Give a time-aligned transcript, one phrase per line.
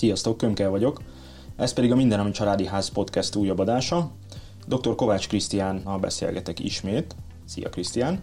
[0.00, 1.00] Sziasztok, Kömkel vagyok.
[1.56, 4.10] Ez pedig a Minden, ami Családi Ház podcast újabb adása.
[4.66, 4.94] Dr.
[4.94, 7.16] Kovács Krisztiánnal beszélgetek ismét.
[7.44, 8.20] Szia Krisztián!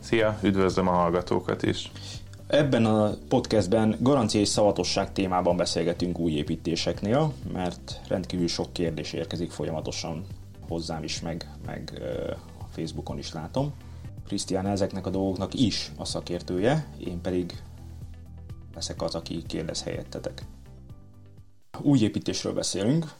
[0.00, 1.90] Szia, üdvözlöm a hallgatókat is!
[2.46, 9.50] Ebben a podcastben garancia és szavatosság témában beszélgetünk új építéseknél, mert rendkívül sok kérdés érkezik
[9.50, 10.24] folyamatosan
[10.68, 12.02] hozzám is, meg, meg
[12.60, 13.72] a Facebookon is látom.
[14.26, 17.62] Krisztián ezeknek a dolgoknak is a szakértője, én pedig
[18.74, 20.42] leszek az, aki kérdez helyettetek.
[21.80, 23.12] Új építésről beszélünk.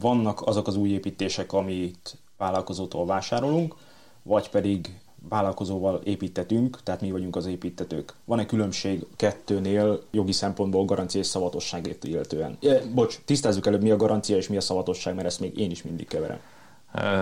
[0.00, 3.74] Vannak azok az új építések, amit vállalkozótól vásárolunk,
[4.22, 8.14] vagy pedig vállalkozóval építetünk, tehát mi vagyunk az építetők.
[8.24, 12.58] Van-e különbség kettőnél jogi szempontból garancia és szavatosságét illetően?
[12.62, 15.70] E, bocs, tisztázzuk előbb, mi a garancia és mi a szavatosság, mert ezt még én
[15.70, 16.40] is mindig keverem.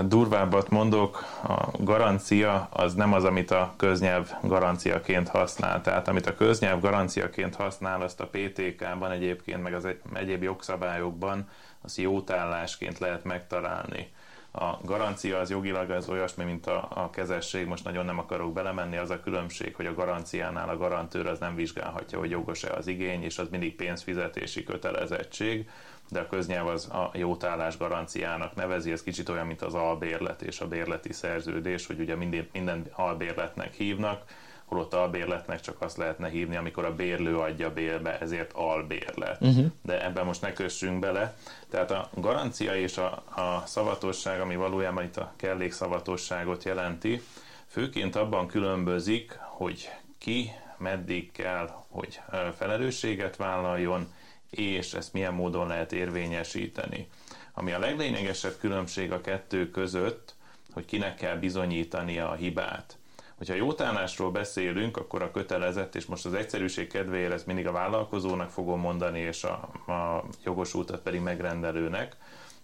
[0.05, 5.81] Durvábbat mondok, a garancia az nem az, amit a köznyelv garanciaként használ.
[5.81, 11.49] Tehát amit a köznyelv garanciaként használ, azt a PTK-ban egyébként, meg az egyéb jogszabályokban,
[11.83, 14.13] az jótállásként lehet megtalálni.
[14.55, 18.97] A garancia az jogilag az olyasmi, mint a, a kezesség, most nagyon nem akarok belemenni,
[18.97, 23.23] az a különbség, hogy a garanciánál a garantőr az nem vizsgálhatja, hogy jogos-e az igény,
[23.23, 25.69] és az mindig pénzfizetési kötelezettség
[26.09, 30.61] de a köznyelv az a jótállás garanciának nevezi, ez kicsit olyan, mint az albérlet és
[30.61, 34.25] a bérleti szerződés, hogy ugye minden, minden albérletnek hívnak,
[34.73, 39.41] holott albérletnek csak azt lehetne hívni, amikor a bérlő adja bérbe, ezért albérlet.
[39.41, 39.67] Uh-huh.
[39.83, 41.37] De ebben most ne kössünk bele.
[41.71, 47.23] Tehát a garancia és a, a szavatosság, ami valójában itt a kellékszavatosságot jelenti,
[47.67, 52.21] főként abban különbözik, hogy ki meddig kell, hogy
[52.57, 54.13] felelősséget vállaljon,
[54.57, 57.09] és ezt milyen módon lehet érvényesíteni.
[57.53, 60.35] Ami a leglényegesebb különbség a kettő között,
[60.73, 62.97] hogy kinek kell bizonyítania a hibát.
[63.37, 68.51] Hogyha jótállásról beszélünk, akkor a kötelezett, és most az egyszerűség kedvéért ezt mindig a vállalkozónak
[68.51, 69.53] fogom mondani, és a,
[69.93, 72.17] a jogosultat pedig megrendelőnek.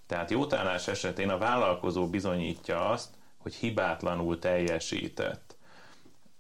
[0.07, 3.09] Tehát jótállás esetén a vállalkozó bizonyítja azt,
[3.39, 5.48] hogy hibátlanul teljesített.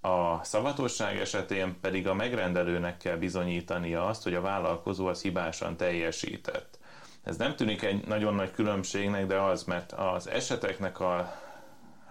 [0.01, 6.79] A szavatosság esetén pedig a megrendelőnek kell bizonyítania azt, hogy a vállalkozó az hibásan teljesített.
[7.23, 11.33] Ez nem tűnik egy nagyon nagy különbségnek, de az, mert az eseteknek a,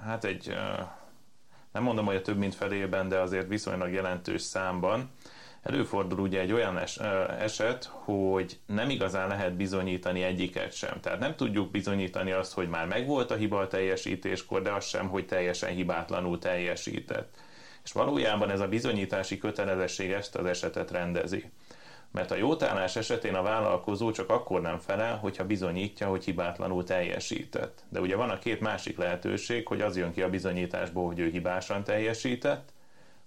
[0.05, 0.57] hát egy,
[1.71, 5.11] nem mondom, hogy a több mint felében, de azért viszonylag jelentős számban,
[5.63, 6.79] előfordul ugye egy olyan
[7.39, 10.99] eset, hogy nem igazán lehet bizonyítani egyiket sem.
[10.99, 15.07] Tehát nem tudjuk bizonyítani azt, hogy már megvolt a hiba a teljesítéskor, de azt sem,
[15.07, 17.45] hogy teljesen hibátlanul teljesített.
[17.87, 21.51] És valójában ez a bizonyítási kötelezettség ezt az esetet rendezi.
[22.11, 27.83] Mert a jótállás esetén a vállalkozó csak akkor nem felel, hogyha bizonyítja, hogy hibátlanul teljesített.
[27.89, 31.29] De ugye van a két másik lehetőség, hogy az jön ki a bizonyításból, hogy ő
[31.29, 32.69] hibásan teljesített,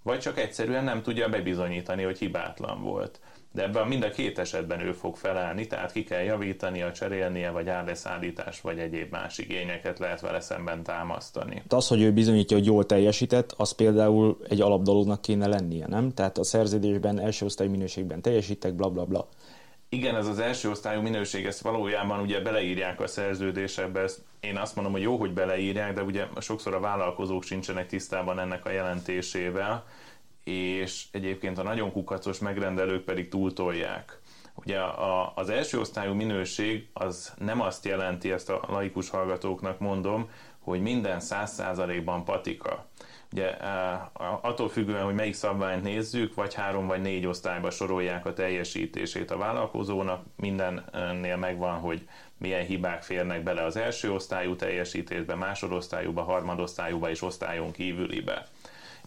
[0.03, 3.21] vagy csak egyszerűen nem tudja bebizonyítani, hogy hibátlan volt
[3.53, 7.69] de ebben mind a két esetben ő fog felállni, tehát ki kell javítania, cserélnie, vagy
[7.69, 11.63] árleszállítás, vagy egyéb más igényeket lehet vele szemben támasztani.
[11.69, 16.13] Az, hogy ő bizonyítja, hogy jól teljesített, az például egy alapdolognak kéne lennie, nem?
[16.15, 19.29] Tehát a szerződésben, első osztályú minőségben teljesítek, bla bla bla.
[19.89, 24.75] Igen, ez az első osztályú minőség, ezt valójában ugye beleírják a szerződésekbe, ezt én azt
[24.75, 29.85] mondom, hogy jó, hogy beleírják, de ugye sokszor a vállalkozók sincsenek tisztában ennek a jelentésével,
[30.51, 34.21] és egyébként a nagyon kukacos megrendelők pedig túltolják.
[34.55, 40.31] Ugye a, az első osztályú minőség az nem azt jelenti, ezt a laikus hallgatóknak mondom,
[40.59, 42.87] hogy minden száz százalékban patika.
[43.33, 43.47] Ugye
[44.41, 49.37] attól függően, hogy melyik szabványt nézzük, vagy három vagy négy osztályba sorolják a teljesítését a
[49.37, 52.09] vállalkozónak, mindennél megvan, hogy
[52.39, 58.47] milyen hibák férnek bele az első osztályú teljesítésbe, másodosztályúba, harmadosztályúba és osztályon kívülibe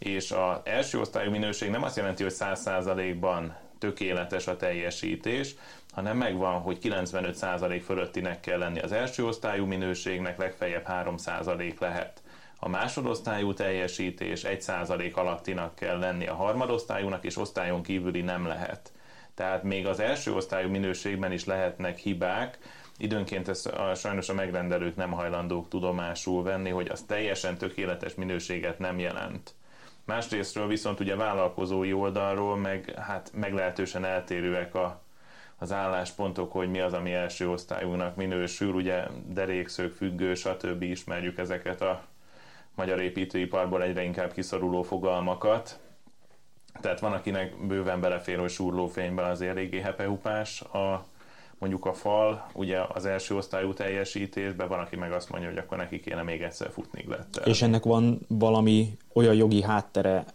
[0.03, 5.55] és az első osztályú minőség nem azt jelenti, hogy 100%-ban tökéletes a teljesítés,
[5.91, 12.21] hanem megvan, hogy 95% fölöttinek kell lenni az első osztályú minőségnek, legfeljebb 3% lehet.
[12.59, 18.91] A másodosztályú teljesítés 1% alattinak kell lenni a harmadosztályúnak, és osztályon kívüli nem lehet.
[19.35, 22.57] Tehát még az első osztályú minőségben is lehetnek hibák,
[22.97, 28.79] időnként ezt a, sajnos a megrendelők nem hajlandók tudomásul venni, hogy az teljesen tökéletes minőséget
[28.79, 29.53] nem jelent.
[30.05, 35.01] Másrésztről viszont ugye vállalkozói oldalról meg hát meglehetősen eltérőek a,
[35.57, 40.81] az álláspontok, hogy mi az, ami első osztályúnak minősül, ugye derékszög, függő, stb.
[40.81, 42.05] ismerjük ezeket a
[42.75, 45.79] magyar építőiparból egyre inkább kiszoruló fogalmakat.
[46.81, 51.06] Tehát van, akinek bőven belefér, hogy súrlófényben az eléggé hepehupás a
[51.63, 55.77] mondjuk a fal, ugye az első osztályú teljesítésben, van, aki meg azt mondja, hogy akkor
[55.77, 57.45] neki kéne még egyszer futni glettel.
[57.45, 60.25] És ennek van valami olyan jogi háttere,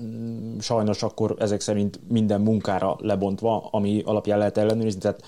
[0.00, 5.22] mm, sajnos akkor ezek szerint minden munkára lebontva, ami alapján lehet ellenőrizni, tehát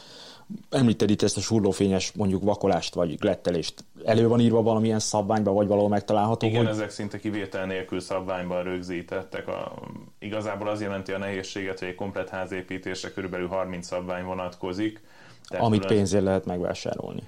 [0.71, 3.85] említed itt ezt a surlófényes mondjuk vakolást vagy glettelést.
[4.05, 6.47] Elő van írva valamilyen szabványba, vagy valahol megtalálható?
[6.47, 6.69] Igen, hogy...
[6.69, 9.49] ezek szinte kivétel nélkül szabványban rögzítettek.
[9.49, 9.73] A,
[10.19, 15.01] igazából az jelenti a nehézséget, hogy egy komplet házépítésre körülbelül 30 szabvány vonatkozik.
[15.49, 17.23] Amit pénzért lehet megvásárolni.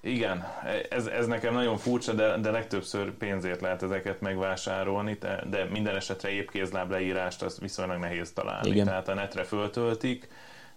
[0.00, 0.44] Igen,
[0.88, 5.96] ez, ez nekem nagyon furcsa, de, de legtöbbször pénzért lehet ezeket megvásárolni, de, de minden
[5.96, 8.70] esetre épkézláb leírást azt viszonylag nehéz találni.
[8.70, 8.84] Igen.
[8.84, 10.28] Tehát a netre föltöltik,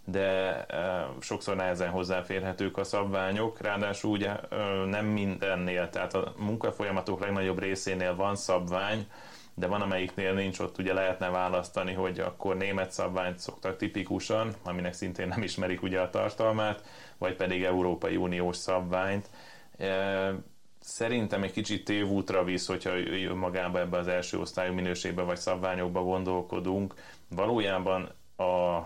[0.06, 4.56] de e, sokszor nehezen hozzáférhetők a szabványok, ráadásul ugye e,
[4.90, 9.08] nem mindennél, tehát a munkafolyamatok legnagyobb részénél van szabvány,
[9.60, 14.94] de van amelyiknél nincs, ott ugye lehetne választani, hogy akkor német szabványt szoktak tipikusan, aminek
[14.94, 16.84] szintén nem ismerik ugye a tartalmát,
[17.18, 19.30] vagy pedig Európai Uniós szabványt.
[20.80, 22.92] Szerintem egy kicsit tévútra visz, hogyha
[23.36, 26.94] magába ebbe az első osztályú minőségbe vagy szabványokba gondolkodunk.
[27.30, 28.80] Valójában a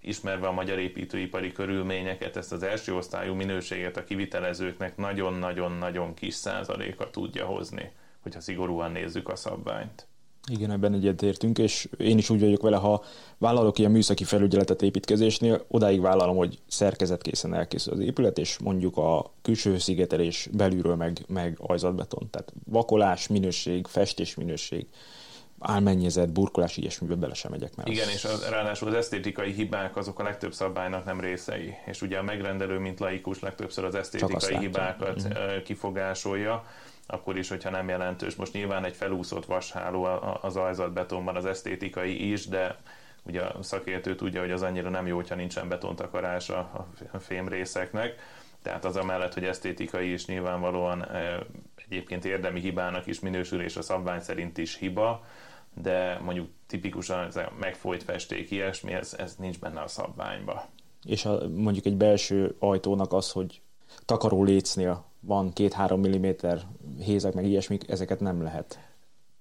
[0.00, 7.10] ismerve a magyar építőipari körülményeket, ezt az első osztályú minőséget a kivitelezőknek nagyon-nagyon-nagyon kis százaléka
[7.10, 7.92] tudja hozni,
[8.22, 10.07] hogyha szigorúan nézzük a szabványt.
[10.50, 13.04] Igen, ebben egyetértünk, és én is úgy vagyok vele, ha
[13.38, 19.30] vállalok ilyen műszaki felügyeletet építkezésnél, odáig vállalom, hogy szerkezetkészen elkészül az épület, és mondjuk a
[19.42, 22.28] külső szigetelés belülről meg, meg ajzatbeton.
[22.30, 24.86] Tehát vakolás, minőség, festés minőség,
[25.60, 27.88] álmennyezet, burkolás, ilyesmibe bele sem megyek már.
[27.88, 32.18] Igen, és az, ráadásul az esztétikai hibák azok a legtöbb szabálynak nem részei, és ugye
[32.18, 35.62] a megrendelő, mint laikus legtöbbször az esztétikai hibákat mm.
[35.64, 36.64] kifogásolja,
[37.10, 38.36] akkor is, hogyha nem jelentős.
[38.36, 40.04] Most nyilván egy felúszott vasháló
[40.40, 42.76] az ajzatbetonban az esztétikai is, de
[43.22, 46.86] ugye a szakértő tudja, hogy az annyira nem jó, hogyha nincsen betontakarás a
[47.18, 48.14] fémrészeknek.
[48.62, 51.06] Tehát az amellett, hogy esztétikai is nyilvánvalóan
[51.76, 55.24] egyébként érdemi hibának is minősül, és a szabvány szerint is hiba,
[55.74, 60.68] de mondjuk tipikusan ez a megfolyt festék, ilyesmi, ez, ez nincs benne a szabványba.
[61.04, 63.60] És a, mondjuk egy belső ajtónak az, hogy
[64.04, 66.60] takaró lécnél van két-három milliméter
[66.98, 68.78] hézek, meg ilyesmi, ezeket nem lehet.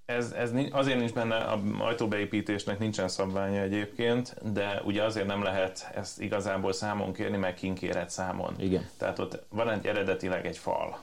[0.05, 5.91] Ez, ez azért nincs benne, a ajtóbeépítésnek nincsen szabványa egyébként, de ugye azért nem lehet
[5.95, 8.53] ezt igazából számon kérni, meg kinkéret számon.
[8.57, 8.89] Igen.
[8.97, 10.99] Tehát ott van egy eredetileg egy fal.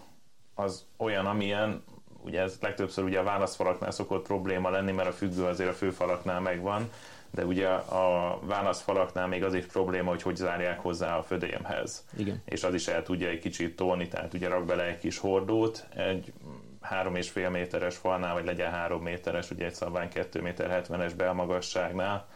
[0.55, 1.85] Az olyan, amilyen,
[2.23, 6.41] ugye ez legtöbbször ugye a válaszfalaknál szokott probléma lenni, mert a függő azért a főfalaknál
[6.41, 6.91] megvan,
[7.35, 12.05] de ugye a válaszfalaknál még az is probléma, hogy hogy zárják hozzá a födémhez.
[12.17, 12.43] Igen.
[12.45, 15.87] És az is el tudja egy kicsit tolni, tehát ugye rak bele egy kis hordót,
[15.95, 16.33] egy
[16.81, 21.13] három és fél méteres falnál, vagy legyen három méteres, ugye egy szabvány 2 méter 70-es
[21.17, 22.27] belmagasságnál,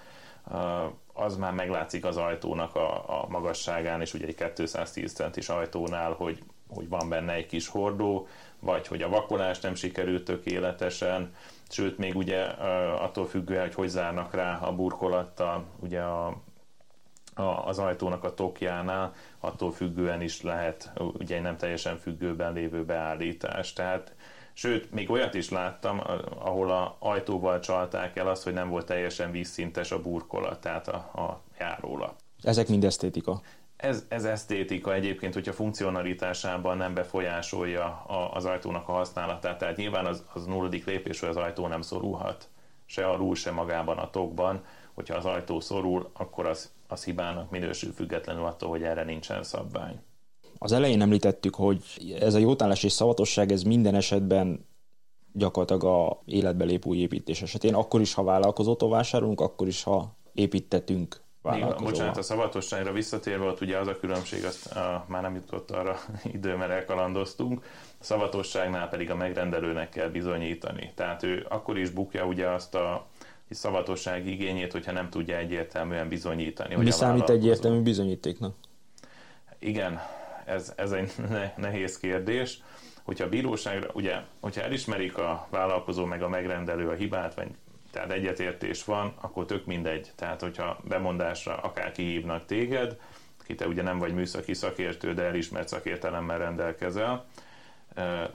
[1.13, 6.43] az már meglátszik az ajtónak a, a magasságán, és ugye egy 210 centis ajtónál, hogy,
[6.69, 8.29] hogy van benne egy kis hordó,
[8.61, 11.35] vagy hogy a vakolás nem sikerült tökéletesen,
[11.69, 12.43] sőt még ugye
[12.99, 16.27] attól függően, hogy hogy zárnak rá a burkolattal, ugye a,
[17.35, 22.85] a, az ajtónak a tokjánál, attól függően is lehet ugye egy nem teljesen függőben lévő
[22.85, 23.73] beállítás.
[23.73, 24.15] Tehát
[24.59, 26.03] Sőt, még olyat is láttam,
[26.39, 30.95] ahol a ajtóval csalták el azt, hogy nem volt teljesen vízszintes a burkolat, tehát a,
[30.95, 32.15] a járólap.
[32.43, 33.41] Ezek mind esztétika.
[33.79, 39.59] Ez, ez esztétika egyébként, hogyha funkcionalitásában nem befolyásolja a, az ajtónak a használatát.
[39.59, 42.49] Tehát nyilván az, az nulladik lépés, hogy az ajtó nem szorulhat.
[42.87, 44.65] Se alul, se magában a tokban.
[44.95, 50.01] Hogyha az ajtó szorul, akkor az, az hibának minősül függetlenül attól, hogy erre nincsen szabvány.
[50.59, 51.83] Az elején említettük, hogy
[52.21, 54.67] ez a jótállás és szavatosság, ez minden esetben
[55.33, 60.17] gyakorlatilag a életbe lép új építés esetén, akkor is, ha vállalkozótól vásárolunk, akkor is, ha
[60.33, 65.35] építetünk még, bocsánat, a szavatosságra visszatérve, ott ugye az a különbség, azt a, már nem
[65.35, 65.99] jutott arra
[66.37, 67.65] idő, mert elkalandoztunk,
[68.01, 70.93] a szavatosságnál pedig a megrendelőnek kell bizonyítani.
[70.95, 73.07] Tehát ő akkor is bukja ugye azt a
[73.51, 76.75] szavatosság igényét, hogyha nem tudja egyértelműen bizonyítani.
[76.75, 78.55] Mi számít egyértelmű bizonyítéknak?
[79.59, 80.01] Igen,
[80.45, 81.13] ez, ez egy
[81.57, 82.63] nehéz kérdés.
[83.03, 87.49] Hogyha a bíróságra, ugye, hogyha elismerik a vállalkozó meg a megrendelő a hibát, vagy
[87.91, 90.13] tehát egyetértés van, akkor tök mindegy.
[90.15, 92.97] Tehát, hogyha bemondásra akár kihívnak téged,
[93.45, 97.27] ki te ugye nem vagy műszaki szakértő, de elismert szakértelemmel rendelkezel,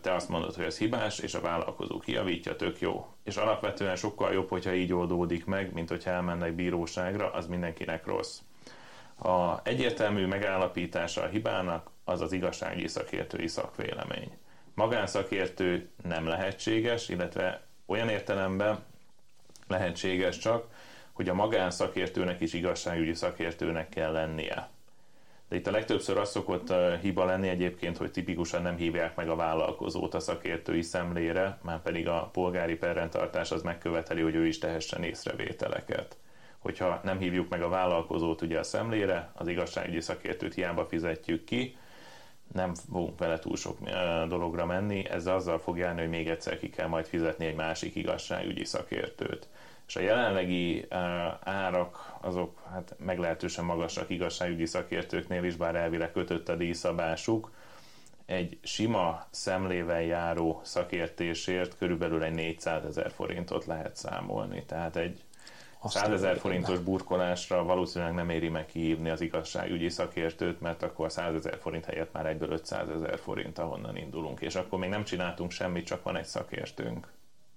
[0.02, 3.08] te azt mondod, hogy ez hibás, és a vállalkozó kiavítja, tök jó.
[3.24, 8.40] És alapvetően sokkal jobb, hogyha így oldódik meg, mint hogyha elmennek bíróságra, az mindenkinek rossz.
[9.20, 14.38] A egyértelmű megállapítása a hibának az az igazsági szakértői szakvélemény.
[14.74, 18.84] Magánszakértő nem lehetséges, illetve olyan értelemben
[19.67, 20.67] lehetséges csak,
[21.12, 24.70] hogy a magánszakértőnek is igazságügyi szakértőnek kell lennie.
[25.50, 29.36] De itt a legtöbbször az szokott hiba lenni egyébként, hogy tipikusan nem hívják meg a
[29.36, 35.03] vállalkozót a szakértői szemlére, már pedig a polgári perrendtartás az megköveteli, hogy ő is tehessen
[35.03, 36.17] észrevételeket.
[36.60, 41.77] Hogyha nem hívjuk meg a vállalkozót ugye a szemlére, az igazságügyi szakértőt hiába fizetjük ki,
[42.54, 43.78] nem fogunk vele túl sok
[44.28, 47.96] dologra menni, ez azzal fog járni, hogy még egyszer ki kell majd fizetni egy másik
[47.96, 49.48] igazságügyi szakértőt.
[49.88, 50.86] És a jelenlegi
[51.44, 57.52] árak azok hát meglehetősen magasak igazságügyi szakértőknél is, bár elvileg kötött a díjszabásuk.
[58.26, 64.64] Egy sima szemlével járó szakértésért körülbelül egy 400 ezer forintot lehet számolni.
[64.66, 65.24] Tehát egy
[65.90, 71.36] 100 ezer forintos burkolásra valószínűleg nem éri meg kihívni az igazságügyi szakértőt, mert akkor 100
[71.36, 74.42] ezer forint helyett már egyből 500 ezer forint, ahonnan indulunk.
[74.42, 77.08] És akkor még nem csináltunk semmit, csak van egy szakértőnk.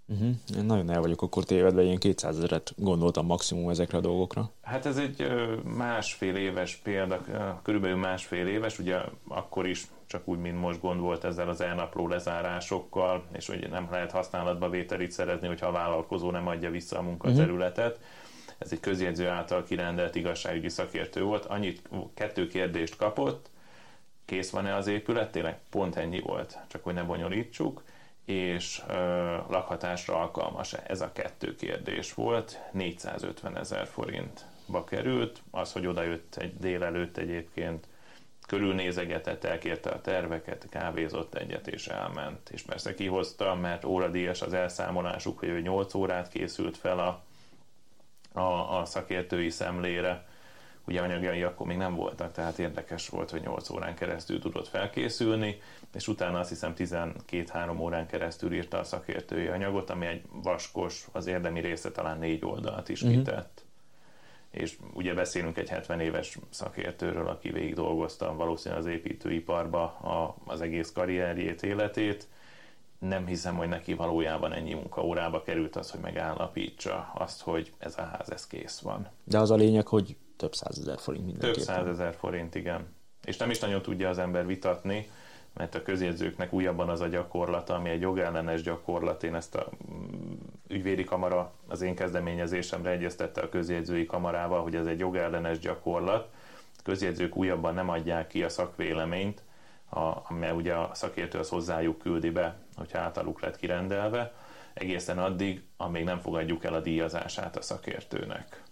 [0.08, 0.28] Uh-huh.
[0.56, 4.50] Én nagyon el vagyok akkor tévedve, én 200 ezeret gondoltam maximum ezekre a dolgokra.
[4.62, 5.28] Hát ez egy
[5.76, 7.20] másfél éves példa,
[7.62, 8.98] körülbelül másfél éves, ugye
[9.28, 13.88] akkor is csak úgy, mint most gond volt ezzel az elnapló lezárásokkal, és hogy nem
[13.90, 17.92] lehet használatba vételit szerezni, hogyha a vállalkozó nem adja vissza a munkaterületet.
[17.92, 18.06] Uh-huh.
[18.58, 21.44] Ez egy közjegyző által kirendelt igazságügyi szakértő volt.
[21.44, 23.50] Annyit, kettő kérdést kapott,
[24.24, 27.82] kész van-e az épület, tényleg pont ennyi volt, csak hogy ne bonyolítsuk
[28.26, 28.94] és ö,
[29.48, 30.82] lakhatásra alkalmas-e?
[30.86, 32.60] Ez a kettő kérdés volt.
[32.72, 35.42] 450 ezer forintba került.
[35.50, 37.86] Az, hogy oda jött egy délelőtt egyébként,
[38.46, 42.50] körülnézegetett, elkérte a terveket, kávézott egyet és elment.
[42.50, 47.24] És persze kihozta, mert óradíjas az elszámolásuk, hogy ő 8 órát készült fel a,
[48.40, 50.26] a, a szakértői szemlére,
[50.86, 55.60] ugye anyagjai akkor még nem voltak, tehát érdekes volt, hogy 8 órán keresztül tudott felkészülni,
[55.94, 61.26] és utána azt hiszem 12-3 órán keresztül írta a szakértői anyagot, ami egy vaskos, az
[61.26, 63.18] érdemi része talán négy oldalt is uh-huh.
[63.18, 63.64] kitett.
[64.50, 70.60] És ugye beszélünk egy 70 éves szakértőről, aki végig dolgozta valószínűleg az építőiparba a, az
[70.60, 72.28] egész karrierjét, életét.
[72.98, 78.02] Nem hiszem, hogy neki valójában ennyi munkaórába került az, hogy megállapítsa azt, hogy ez a
[78.02, 79.08] ház, ez kész van.
[79.24, 81.64] De az a lényeg, hogy több százezer forint mindenképpen.
[81.64, 82.94] Több százezer forint, igen.
[83.24, 85.08] És nem is nagyon tudja az ember vitatni,
[85.56, 89.22] mert a közjegyzőknek újabban az a gyakorlata, ami egy jogellenes gyakorlat.
[89.22, 90.32] Én ezt a mm,
[90.68, 96.28] ügyvédi kamara az én kezdeményezésemre egyeztette a közjegyzői kamarával, hogy ez egy jogellenes gyakorlat.
[96.78, 99.42] A közjegyzők újabban nem adják ki a szakvéleményt,
[99.90, 104.34] a, mert ugye a szakértő az hozzájuk küldi be, hogyha általuk lett kirendelve,
[104.74, 108.62] egészen addig, amíg nem fogadjuk el a díjazását a szakértőnek.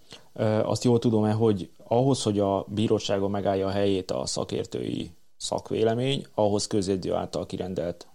[0.62, 6.66] Azt jól tudom-e, hogy ahhoz, hogy a bíróságon megállja a helyét a szakértői szakvélemény, ahhoz
[6.66, 8.06] közjegyző által kirendelt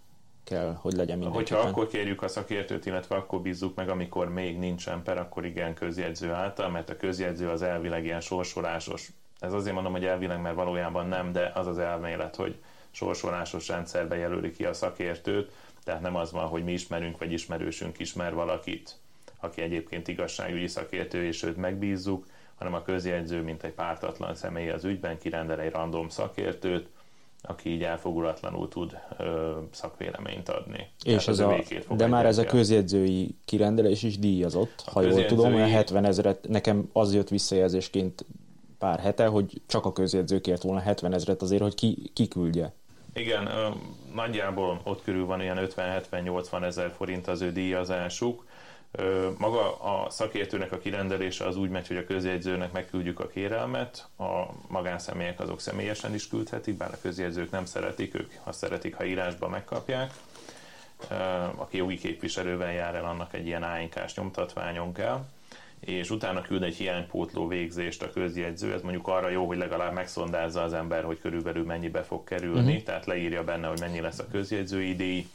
[0.44, 1.56] kell, hogy legyen mindenképpen.
[1.56, 5.74] Hogyha akkor kérjük a szakértőt, illetve akkor bízzuk meg, amikor még nincsen per, akkor igen
[5.74, 9.12] közjegyző által, mert a közjegyző az elvileg ilyen sorsolásos.
[9.38, 12.56] Ez azért mondom, hogy elvileg, mert valójában nem, de az az elmélet, hogy
[12.90, 15.52] sorsolásos rendszerbe jelöli ki a szakértőt,
[15.84, 18.98] tehát nem az van, hogy mi ismerünk, vagy ismerősünk ismer valakit,
[19.40, 24.84] aki egyébként igazságügyi szakértő, és őt megbízzuk, hanem a közjegyző, mint egy pártatlan személy az
[24.84, 26.88] ügyben kirendel egy random szakértőt,
[27.42, 30.86] aki így elfogulatlanul tud ö, szakvéleményt adni.
[31.04, 31.56] És ez a,
[31.96, 36.90] de már ez a közjegyzői kirendelés is díjazott, ha jól tudom, olyan 70 ezeret, nekem
[36.92, 38.24] az jött visszajelzésként
[38.78, 42.72] pár hete, hogy csak a közjegyzőkért volna 70 ezeret azért, hogy ki, kiküldje.
[43.14, 43.68] Igen, ö,
[44.14, 48.44] nagyjából ott körül van ilyen 50-70-80 ezer forint az ő díjazásuk,
[49.38, 54.44] maga a szakértőnek a kirendelése az úgy megy, hogy a közjegyzőnek megküldjük a kérelmet, a
[54.68, 59.50] magánszemélyek azok személyesen is küldhetik, bár a közjegyzők nem szeretik, ők azt szeretik, ha írásban
[59.50, 60.12] megkapják.
[61.54, 65.24] Aki jogi képviselővel jár el, annak egy ilyen áinkás nyomtatványon kell
[65.80, 70.62] és utána küld egy hiánypótló végzést a közjegyző, ez mondjuk arra jó, hogy legalább megszondázza
[70.62, 72.82] az ember, hogy körülbelül mennyibe fog kerülni, uh-huh.
[72.82, 75.26] tehát leírja benne, hogy mennyi lesz a közjegyzői díj,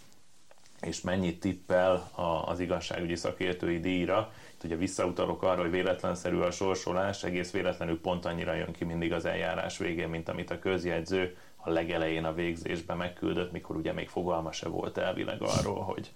[0.85, 2.09] és mennyit tippel
[2.45, 4.31] az igazságügyi szakértői díjra.
[4.53, 9.13] Itt ugye visszautalok arra, hogy véletlenszerű a sorsolás, egész véletlenül pont annyira jön ki mindig
[9.13, 14.09] az eljárás végén, mint amit a közjegyző a legelején a végzésbe megküldött, mikor ugye még
[14.09, 16.11] fogalma se volt elvileg arról, hogy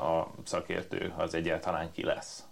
[0.00, 2.44] a szakértő az egyáltalán ki lesz.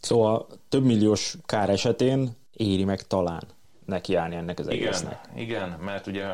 [0.00, 3.42] Szóval több milliós kár esetén éri meg talán
[3.84, 5.28] nekiállni ennek az igen, egésznek.
[5.34, 6.26] Igen, mert ugye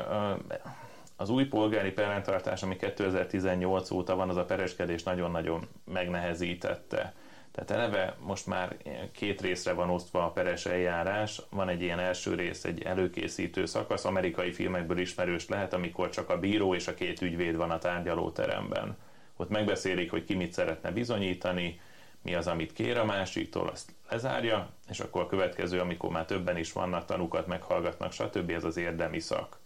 [1.16, 7.14] az új polgári perrendtartás, ami 2018 óta van, az a pereskedés nagyon-nagyon megnehezítette.
[7.52, 8.76] Tehát eleve most már
[9.12, 11.42] két részre van osztva a peres eljárás.
[11.50, 16.38] Van egy ilyen első rész, egy előkészítő szakasz, amerikai filmekből ismerős lehet, amikor csak a
[16.38, 18.96] bíró és a két ügyvéd van a tárgyalóteremben.
[19.36, 21.80] Ott megbeszélik, hogy ki mit szeretne bizonyítani,
[22.22, 26.56] mi az, amit kér a másiktól, azt lezárja, és akkor a következő, amikor már többen
[26.56, 28.50] is vannak, tanúkat meghallgatnak, stb.
[28.50, 29.58] ez az érdemi szak.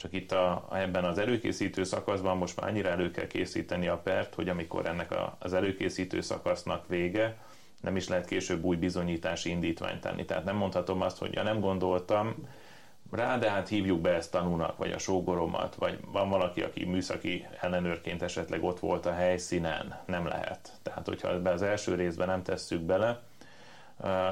[0.00, 4.34] Csak itt a, ebben az előkészítő szakaszban most már annyira elő kell készíteni a pert,
[4.34, 7.36] hogy amikor ennek a, az előkészítő szakasznak vége,
[7.80, 10.24] nem is lehet később új bizonyítási indítványt tenni.
[10.24, 12.34] Tehát nem mondhatom azt, hogy ja nem gondoltam
[13.10, 17.46] rá, de hát hívjuk be ezt tanúnak, vagy a sógoromat, vagy van valaki, aki műszaki
[17.60, 19.98] ellenőrként esetleg ott volt a helyszínen.
[20.06, 20.72] Nem lehet.
[20.82, 23.20] Tehát, hogyha be az első részben nem tesszük bele,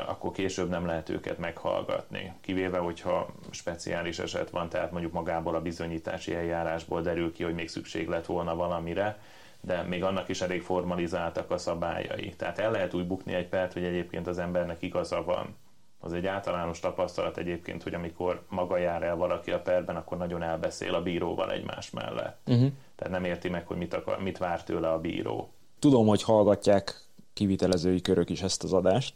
[0.07, 2.33] akkor később nem lehet őket meghallgatni.
[2.41, 7.69] Kivéve, hogyha speciális eset van, tehát mondjuk magából a bizonyítási eljárásból derül ki, hogy még
[7.69, 9.19] szükség lett volna valamire,
[9.61, 12.35] de még annak is elég formalizáltak a szabályai.
[12.37, 15.57] Tehát el lehet úgy bukni egy pert, hogy egyébként az embernek igaza van.
[16.01, 20.43] Az egy általános tapasztalat egyébként, hogy amikor maga jár el valaki a perben, akkor nagyon
[20.43, 22.39] elbeszél a bíróval egymás mellett.
[22.47, 22.71] Uh-huh.
[22.97, 25.51] Tehát nem érti meg, hogy mit, akar, mit vár tőle a bíró.
[25.79, 29.15] Tudom, hogy hallgatják kivitelezői körök is ezt az adást,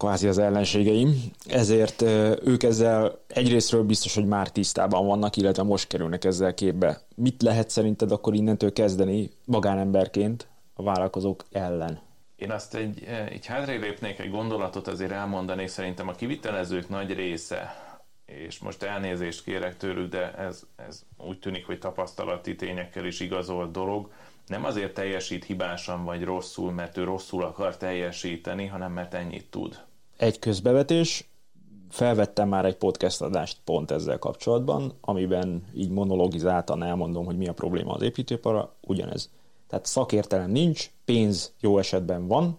[0.00, 2.02] kvázi az ellenségeim, ezért
[2.44, 7.00] ők ezzel egyrésztről biztos, hogy már tisztában vannak, illetve most kerülnek ezzel képbe.
[7.14, 12.00] Mit lehet szerinted akkor innentől kezdeni magánemberként a vállalkozók ellen?
[12.36, 17.74] Én azt egy, egy hátrébb lépnék egy gondolatot azért elmondani, szerintem a kivitelezők nagy része,
[18.26, 23.70] és most elnézést kérek tőlük, de ez, ez úgy tűnik, hogy tapasztalati tényekkel is igazolt
[23.70, 24.10] dolog,
[24.46, 29.88] nem azért teljesít hibásan vagy rosszul, mert ő rosszul akar teljesíteni, hanem mert ennyit tud
[30.20, 31.30] egy közbevetés,
[31.88, 37.52] felvettem már egy podcast adást pont ezzel kapcsolatban, amiben így monologizáltan elmondom, hogy mi a
[37.52, 39.30] probléma az építőipara, ugyanez.
[39.68, 42.58] Tehát szakértelem nincs, pénz jó esetben van,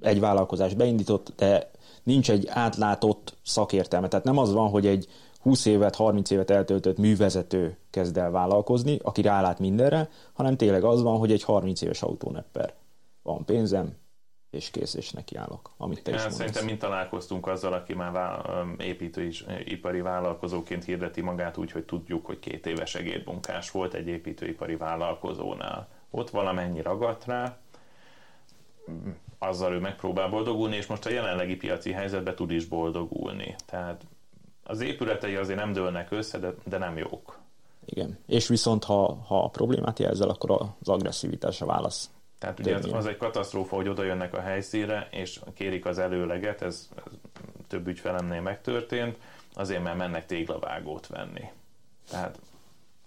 [0.00, 1.70] egy vállalkozás beindított, de
[2.02, 4.08] nincs egy átlátott szakértelme.
[4.08, 5.06] Tehát nem az van, hogy egy
[5.40, 11.02] 20 évet, 30 évet eltöltött művezető kezd el vállalkozni, aki rálát mindenre, hanem tényleg az
[11.02, 12.74] van, hogy egy 30 éves autónepper.
[13.22, 13.94] Van pénzem,
[14.52, 16.36] és kész, és nekiállok, amit te is mondasz.
[16.36, 18.42] Szerintem mind találkoztunk azzal, aki már
[18.78, 25.88] építőipari vállalkozóként hirdeti magát úgy, hogy tudjuk, hogy két éves segédmunkás volt egy építőipari vállalkozónál.
[26.10, 27.58] Ott valamennyi ragadt rá,
[29.38, 33.54] azzal ő megpróbál boldogulni, és most a jelenlegi piaci helyzetben tud is boldogulni.
[33.66, 34.02] Tehát
[34.64, 37.38] az épületei azért nem dőlnek össze, de, de nem jók.
[37.84, 42.10] Igen, és viszont ha, ha a problémát jelzel, akkor az agresszivitás a válasz.
[42.42, 46.62] Tehát ugye az, az egy katasztrófa, hogy oda jönnek a helyszínre, és kérik az előleget,
[46.62, 47.12] ez, ez
[47.68, 49.16] több ügyfelemnél megtörtént,
[49.54, 51.44] azért mert mennek téglavágót venni.
[52.10, 52.38] Tehát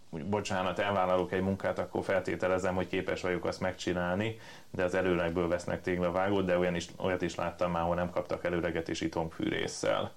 [0.09, 4.39] úgy, bocsánat, elvállalok egy munkát, akkor feltételezem, hogy képes vagyok azt megcsinálni,
[4.71, 8.43] de az előlegből vesznek téglavágót, de olyan is, olyat is láttam már, ahol nem kaptak
[8.43, 10.11] előleget, és itthongfűrészsel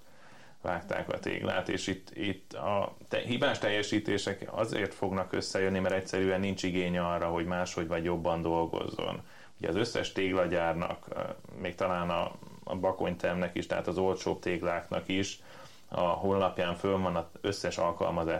[0.62, 6.40] vágták a téglát, és itt, itt a te, hibás teljesítések azért fognak összejönni, mert egyszerűen
[6.40, 9.22] nincs igény arra, hogy máshogy vagy jobban dolgozzon.
[9.58, 11.06] Ugye az összes téglagyárnak,
[11.60, 12.32] még talán a,
[12.64, 15.40] a bakonytermnek is, tehát az olcsóbb tégláknak is,
[15.90, 17.78] a honlapján föl van az összes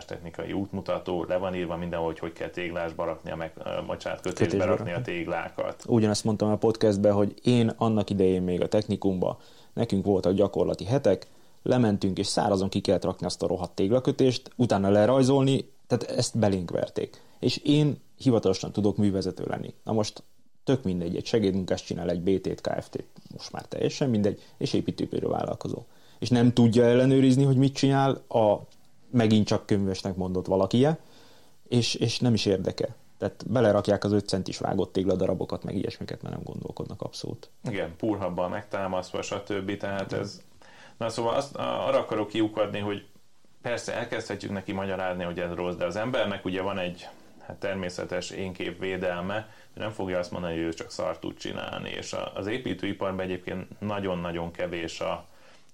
[0.05, 3.53] technikai útmutató, le van írva mindenhol, hogy hogy kell téglásba rakni, a meg,
[3.85, 5.83] bocsánat, kötésbe rakni a téglákat.
[5.87, 9.37] Ugyanezt mondtam a podcastben, hogy én annak idején még a technikumban,
[9.73, 11.27] nekünk voltak gyakorlati hetek,
[11.61, 16.71] lementünk, és szárazon ki kellett rakni azt a rohadt téglakötést, utána lerajzolni, tehát ezt belénk
[16.71, 17.21] verték.
[17.39, 19.73] És én hivatalosan tudok művezető lenni.
[19.83, 20.23] Na most
[20.63, 25.83] tök mindegy, egy segédmunkást csinál, egy BT-t, KFT-t, most már teljesen mindegy, és építőpérő vállalkozó.
[26.19, 28.59] És nem tudja ellenőrizni, hogy mit csinál a
[29.11, 30.99] megint csak könyvesnek mondott valakie,
[31.67, 32.95] és, és nem is érdekel.
[33.17, 37.49] Tehát belerakják az 5 centis vágott tégladarabokat, meg ilyesmiket, mert nem gondolkodnak abszolút.
[37.69, 39.77] Igen, purhabbal megtámasztva, stb.
[39.77, 40.41] Tehát ez
[40.99, 43.05] Na szóval azt, arra akarok kiukadni, hogy
[43.61, 47.07] persze elkezdhetjük neki magyarázni, hogy ez rossz, de az embernek ugye van egy
[47.47, 52.15] hát természetes énkép védelme, nem fogja azt mondani, hogy ő csak szar tud csinálni, és
[52.33, 55.25] az építőiparban egyébként nagyon-nagyon kevés a,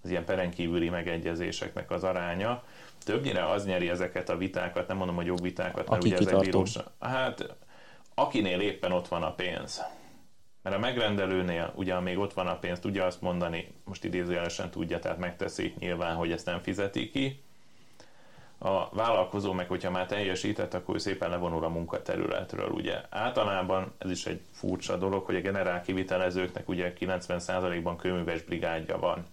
[0.03, 2.63] az ilyen perenkívüli megegyezéseknek az aránya.
[3.05, 6.83] Többnyire az nyeri ezeket a vitákat, nem mondom, hogy jogvitákat, mert Aki ugye ezek bíróság.
[6.99, 7.55] Hát
[8.13, 9.81] akinél éppen ott van a pénz.
[10.65, 14.99] Mert a megrendelőnél ugye még ott van a pénz, tudja azt mondani, most idézőjelesen tudja,
[14.99, 17.43] tehát megteszi nyilván, hogy ezt nem fizeti ki.
[18.57, 22.69] A vállalkozó meg, hogyha már teljesített, akkor szépen levonul a munkaterületről.
[22.69, 28.99] Ugye általában ez is egy furcsa dolog, hogy a generál kivitelezőknek ugye 90%-ban kőműves brigádja
[28.99, 29.25] van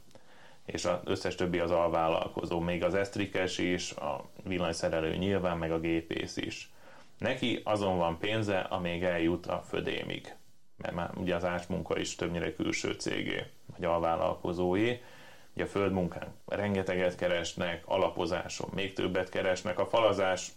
[0.65, 5.81] és az összes többi az alvállalkozó, még az esztrikes is, a villanyszerelő nyilván, meg a
[5.81, 6.71] gépész is.
[7.19, 10.35] Neki azon van pénze, amíg eljut a födémig
[10.83, 13.43] mert már ugye az ácsmunka is többnyire külső cégé,
[13.77, 14.97] vagy alvállalkozói.
[15.55, 19.79] Ugye a földmunkán rengeteget keresnek, alapozáson még többet keresnek.
[19.79, 20.49] A falazás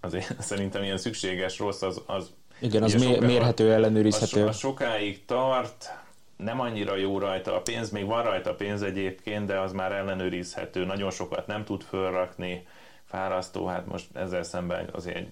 [0.00, 4.46] azért szerintem ilyen szükséges rossz, az, az Igen, az Ugye mérhető, ellenőrizhető.
[4.46, 5.98] Az sokáig tart,
[6.36, 10.84] nem annyira jó rajta a pénz, még van rajta pénz egyébként, de az már ellenőrizhető,
[10.84, 12.66] nagyon sokat nem tud fölrakni,
[13.04, 15.28] fárasztó, hát most ezzel szemben azért egy,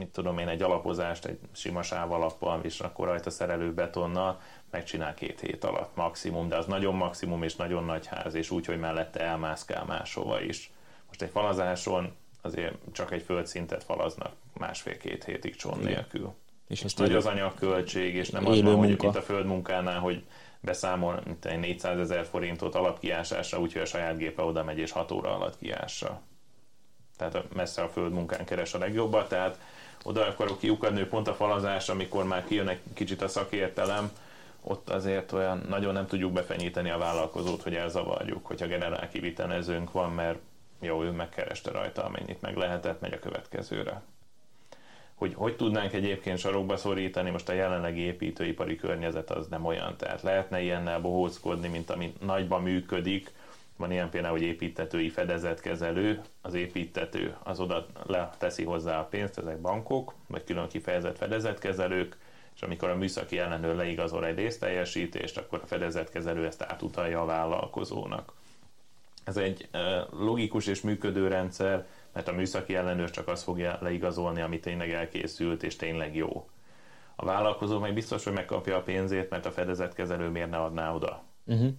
[0.00, 5.40] mit tudom én, egy alapozást egy sima sávalappal, és akkor rajta szerelő betonnal megcsinál két
[5.40, 9.20] hét alatt maximum, de az nagyon maximum és nagyon nagy ház, és úgy, hogy mellette
[9.20, 10.72] elmászkál máshova is.
[11.06, 16.34] Most egy falazáson azért csak egy földszintet falaznak másfél-két hétig csón nélkül.
[16.68, 20.24] És, és nagy az anyagköltség, és nem az van, hogy itt a földmunkánál, hogy
[20.60, 25.10] beszámol mint egy 400 ezer forintot alapkiásásra, úgyhogy a saját gépe oda megy és 6
[25.10, 26.20] óra alatt kiássa.
[27.16, 29.58] Tehát messze a földmunkán keres a legjobbat, tehát
[30.04, 34.10] oda akarok kiukadni, pont a falazás, amikor már kijön egy kicsit a szakértelem,
[34.62, 40.12] ott azért olyan nagyon nem tudjuk befenyíteni a vállalkozót, hogy elzavarjuk, hogyha generál kivitelezőnk van,
[40.12, 40.38] mert
[40.80, 44.02] jó, ő megkereste rajta, amennyit meg lehetett, megy a következőre.
[45.14, 50.22] Hogy hogy tudnánk egyébként sarokba szorítani, most a jelenlegi építőipari környezet az nem olyan, tehát
[50.22, 53.32] lehetne ilyennel bohóckodni, mint ami nagyban működik,
[53.80, 57.86] van ilyen például, hogy építetői fedezetkezelő, az építető az oda
[58.38, 62.16] teszi hozzá a pénzt, ezek bankok, vagy külön kifejezett fedezetkezelők,
[62.54, 68.32] és amikor a műszaki ellenőr leigazol egy részteljesítést, akkor a fedezetkezelő ezt átutalja a vállalkozónak.
[69.24, 69.68] Ez egy
[70.10, 75.62] logikus és működő rendszer, mert a műszaki ellenőr csak azt fogja leigazolni, ami tényleg elkészült
[75.62, 76.48] és tényleg jó.
[77.16, 81.22] A vállalkozó meg biztos, hogy megkapja a pénzét, mert a fedezetkezelő miért ne adná oda.
[81.44, 81.70] Uh-huh.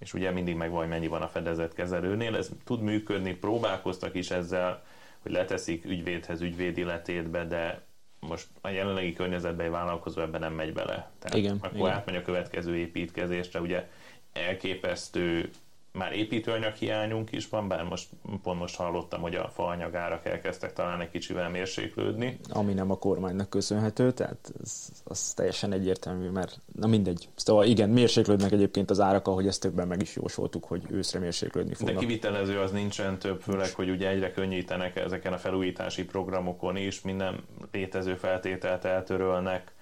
[0.00, 2.36] És ugye mindig megvan, hogy mennyi van a fedezetkezelőnél.
[2.36, 4.82] Ez tud működni, próbálkoztak is ezzel,
[5.22, 7.82] hogy leteszik ügyvédhez ügyvédi letétbe, de
[8.20, 11.10] most a jelenlegi környezetben egy vállalkozó ebben nem megy bele.
[11.18, 11.90] Tehát igen, akkor igen.
[11.90, 13.88] átmegy a következő építkezésre, ugye
[14.32, 15.50] elképesztő
[15.92, 18.08] már építőanyag hiányunk is van, bár most
[18.42, 22.38] pont most hallottam, hogy a faanyag árak elkezdtek talán egy kicsivel mérséklődni.
[22.48, 27.28] Ami nem a kormánynak köszönhető, tehát ez, az teljesen egyértelmű, mert na mindegy.
[27.34, 31.74] Szóval igen, mérséklődnek egyébként az árak, ahogy ezt többen meg is jósoltuk, hogy őszre mérséklődni
[31.74, 31.94] fognak.
[31.94, 37.00] De kivitelező az nincsen több, főleg, hogy ugye egyre könnyítenek ezeken a felújítási programokon is,
[37.00, 39.72] minden létező feltételt eltörölnek,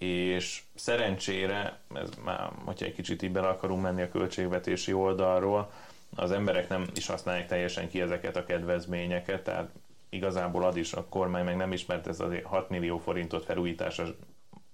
[0.00, 5.70] és szerencsére, ez már, hogyha egy kicsit így bele akarunk menni a költségvetési oldalról,
[6.16, 9.70] az emberek nem is használják teljesen ki ezeket a kedvezményeket, tehát
[10.08, 13.98] igazából ad is a kormány meg nem ismert ez az 6 millió forintot felújítás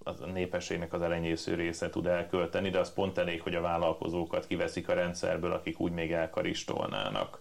[0.04, 4.46] az a népességnek az elenyésző része tud elkölteni, de az pont elég, hogy a vállalkozókat
[4.46, 7.40] kiveszik a rendszerből, akik úgy még elkaristolnának.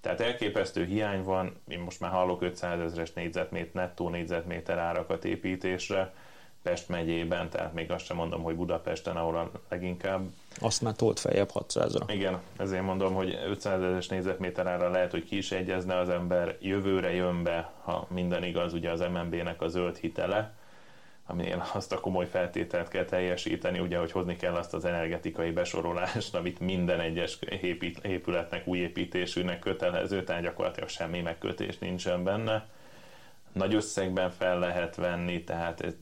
[0.00, 6.14] Tehát elképesztő hiány van, én most már hallok 500 ezeres négyzetméter, nettó négyzetméter árakat építésre,
[6.66, 10.28] Pest megyében, tehát még azt sem mondom, hogy Budapesten, ahol a leginkább.
[10.60, 12.12] Azt már tolt feljebb 600-ra.
[12.12, 16.56] Igen, ezért mondom, hogy 500 ezeres négyzetméter ára lehet, hogy ki is egyezne az ember,
[16.60, 20.54] jövőre jön be, ha minden igaz, ugye az MNB-nek a zöld hitele,
[21.26, 26.34] aminél azt a komoly feltételt kell teljesíteni, ugye, hogy hozni kell azt az energetikai besorolást,
[26.34, 27.38] amit minden egyes
[28.02, 32.66] épületnek, új építésűnek kötelező, tehát gyakorlatilag semmi megkötés nincsen benne
[33.56, 35.94] nagy összegben fel lehet venni, tehát ez,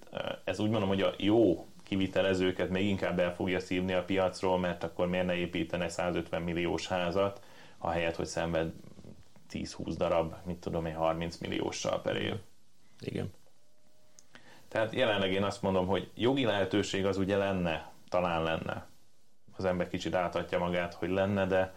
[0.45, 4.85] ez úgy mondom, hogy a jó kivitelezőket még inkább el fogja szívni a piacról, mert
[4.85, 7.43] akkor miért ne építene 150 milliós házat,
[7.79, 8.73] ahelyett, hogy szenved
[9.51, 12.35] 10-20 darab, mit tudom én, 30 millióssal per év.
[13.01, 13.33] Igen.
[14.69, 18.87] Tehát jelenleg én azt mondom, hogy jogi lehetőség az ugye lenne, talán lenne.
[19.57, 21.75] Az ember kicsit átadja magát, hogy lenne, de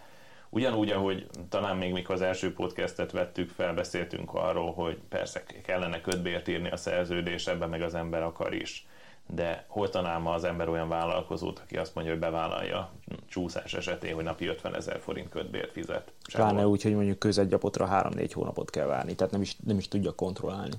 [0.50, 6.02] Ugyanúgy, ahogy talán még mikor az első podcastet vettük fel, beszéltünk arról, hogy persze kellene
[6.02, 8.88] ködbért írni a szerződésbe, meg az ember akar is.
[9.30, 12.92] De hol talál ma az ember olyan vállalkozót, aki azt mondja, hogy bevállalja
[13.30, 16.12] csúszás esetén, hogy napi 50 ezer forint ködbért fizet?
[16.34, 20.12] Pláne úgy, hogy mondjuk közegyapotra 3-4 hónapot kell várni, tehát nem is, nem is tudja
[20.12, 20.76] kontrollálni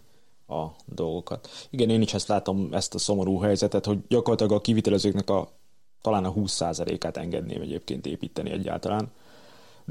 [0.49, 1.49] a dolgokat.
[1.71, 5.49] Igen, én is ezt látom, ezt a szomorú helyzetet, hogy gyakorlatilag a kivitelezőknek a
[6.01, 9.11] talán a 20%-át engedném egyébként építeni egyáltalán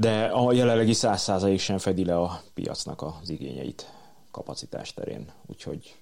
[0.00, 3.92] de a jelenlegi 100% sem fedi le a piacnak az igényeit
[4.30, 5.96] kapacitás terén, úgyhogy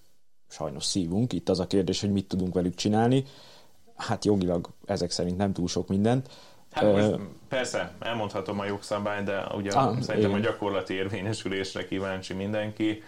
[0.49, 1.33] sajnos szívunk.
[1.33, 3.25] Itt az a kérdés, hogy mit tudunk velük csinálni.
[3.97, 6.29] Hát jogilag ezek szerint nem túl sok mindent.
[6.71, 10.43] Hát most persze, elmondhatom a jogszabály, de ugye ah, szerintem igen.
[10.43, 13.03] a gyakorlati érvényesülésre kíváncsi mindenki.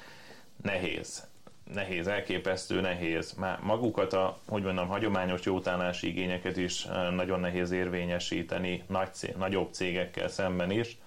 [0.63, 1.28] Nehéz
[1.75, 3.33] nehéz, elképesztő nehéz.
[3.33, 9.73] Már magukat a, hogy mondom, hagyományos jótállási igényeket is eh, nagyon nehéz érvényesíteni nagy nagyobb
[9.73, 10.99] cégekkel szemben is,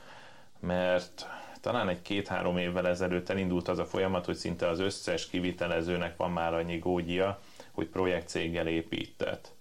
[0.60, 1.28] mert
[1.62, 6.32] talán egy két-három évvel ezelőtt elindult az a folyamat, hogy szinte az összes kivitelezőnek van
[6.32, 7.39] már annyi gógyia,
[7.71, 9.52] hogy projektcéggel épített.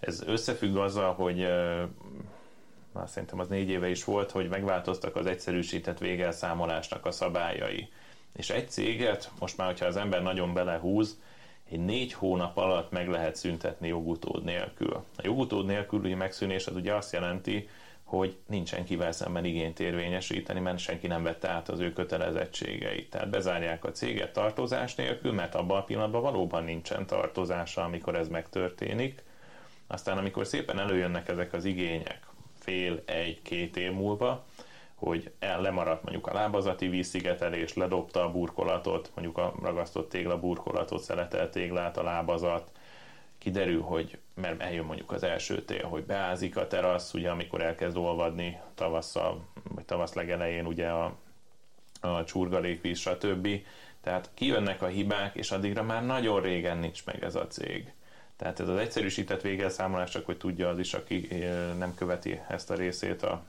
[0.00, 1.82] Ez összefügg azzal, hogy eh,
[2.92, 7.88] már szerintem az négy éve is volt, hogy megváltoztak az egyszerűsített végelszámolásnak a szabályai
[8.36, 11.20] és egy céget, most már, hogyha az ember nagyon belehúz,
[11.70, 14.94] egy négy hónap alatt meg lehet szüntetni jogutód nélkül.
[14.94, 17.68] A jogutód nélküli megszűnés az ugye azt jelenti,
[18.12, 23.10] hogy nincsen kivel szemben igényt érvényesíteni, mert senki nem vette át az ő kötelezettségeit.
[23.10, 28.28] Tehát bezárják a céget tartozás nélkül, mert abban a pillanatban valóban nincsen tartozása, amikor ez
[28.28, 29.22] megtörténik.
[29.86, 32.20] Aztán amikor szépen előjönnek ezek az igények,
[32.58, 34.44] fél, egy, két év múlva,
[35.04, 41.02] hogy el lemaradt mondjuk a lábazati vízszigetelés, ledobta a burkolatot, mondjuk a ragasztott tégla burkolatot,
[41.02, 42.70] szeletelt téglát a lábazat,
[43.38, 47.96] kiderül, hogy mert eljön mondjuk az első tél, hogy beázik a terasz, ugye amikor elkezd
[47.96, 51.16] olvadni tavasszal, vagy tavasz legelején ugye a,
[52.00, 53.48] a csurgalékvíz, stb.
[54.00, 57.92] Tehát kijönnek a hibák, és addigra már nagyon régen nincs meg ez a cég.
[58.36, 61.28] Tehát ez az egyszerűsített végelszámolás, csak hogy tudja az is, aki
[61.78, 63.42] nem követi ezt a részét a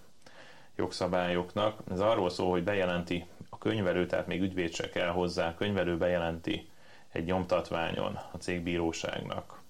[0.76, 1.80] jogszabályoknak.
[1.92, 5.98] Ez arról szól, hogy bejelenti a könyvelő, tehát még ügyvéd se kell hozzá, a könyvelő
[5.98, 6.70] bejelenti
[7.12, 9.62] egy nyomtatványon a cégbíróságnak,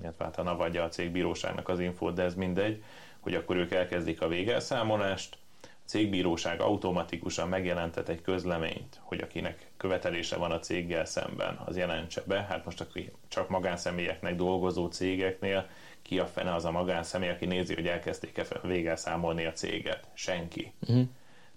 [0.00, 2.82] illetve hát a adja a cégbíróságnak az infót, de ez mindegy,
[3.20, 5.38] hogy akkor ők elkezdik a végelszámolást,
[5.86, 12.46] cégbíróság automatikusan megjelentet egy közleményt, hogy akinek követelése van a céggel szemben, az jelentse be.
[12.48, 15.68] Hát most aki csak magánszemélyeknek dolgozó cégeknél
[16.02, 20.06] ki a fene az a magánszemély, aki nézi, hogy elkezdték-e végel számolni a céget.
[20.14, 20.72] Senki.
[20.80, 21.08] Uh-huh.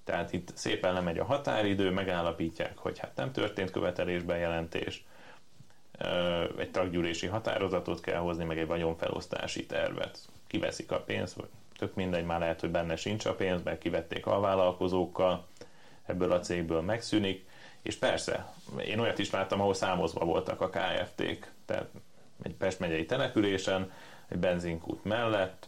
[0.03, 5.05] Tehát itt szépen lemegy a határidő, megállapítják, hogy hát nem történt követelésbejelentés,
[6.57, 10.19] egy taggyűlési határozatot kell hozni, meg egy vagyonfelosztási tervet.
[10.47, 14.25] Kiveszik a pénzt, vagy tök mindegy, már lehet, hogy benne sincs a pénz, mert kivették
[14.25, 15.47] a vállalkozókkal,
[16.05, 17.47] ebből a cégből megszűnik,
[17.81, 18.53] és persze,
[18.85, 21.85] én olyat is láttam, ahol számozva voltak a KFT-k, tehát
[22.43, 23.91] egy Pest megyei településen,
[24.27, 25.67] egy benzinkút mellett,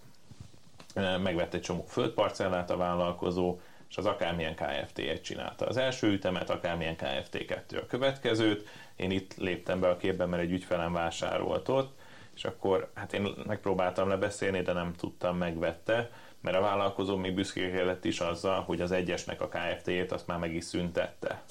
[0.95, 5.65] megvett egy csomó földparcellát a vállalkozó, és az akármilyen KFT-et csinálta.
[5.65, 10.51] Az első ütemet, akármilyen KFT2 a következőt, én itt léptem be a képbe, mert egy
[10.51, 11.97] ügyfelem vásárolt ott,
[12.35, 18.05] és akkor hát én megpróbáltam lebeszélni, de nem tudtam, megvette, mert a vállalkozó még büszkékedett
[18.05, 21.43] is azzal, hogy az egyesnek a KFT-jét azt már meg is szüntette.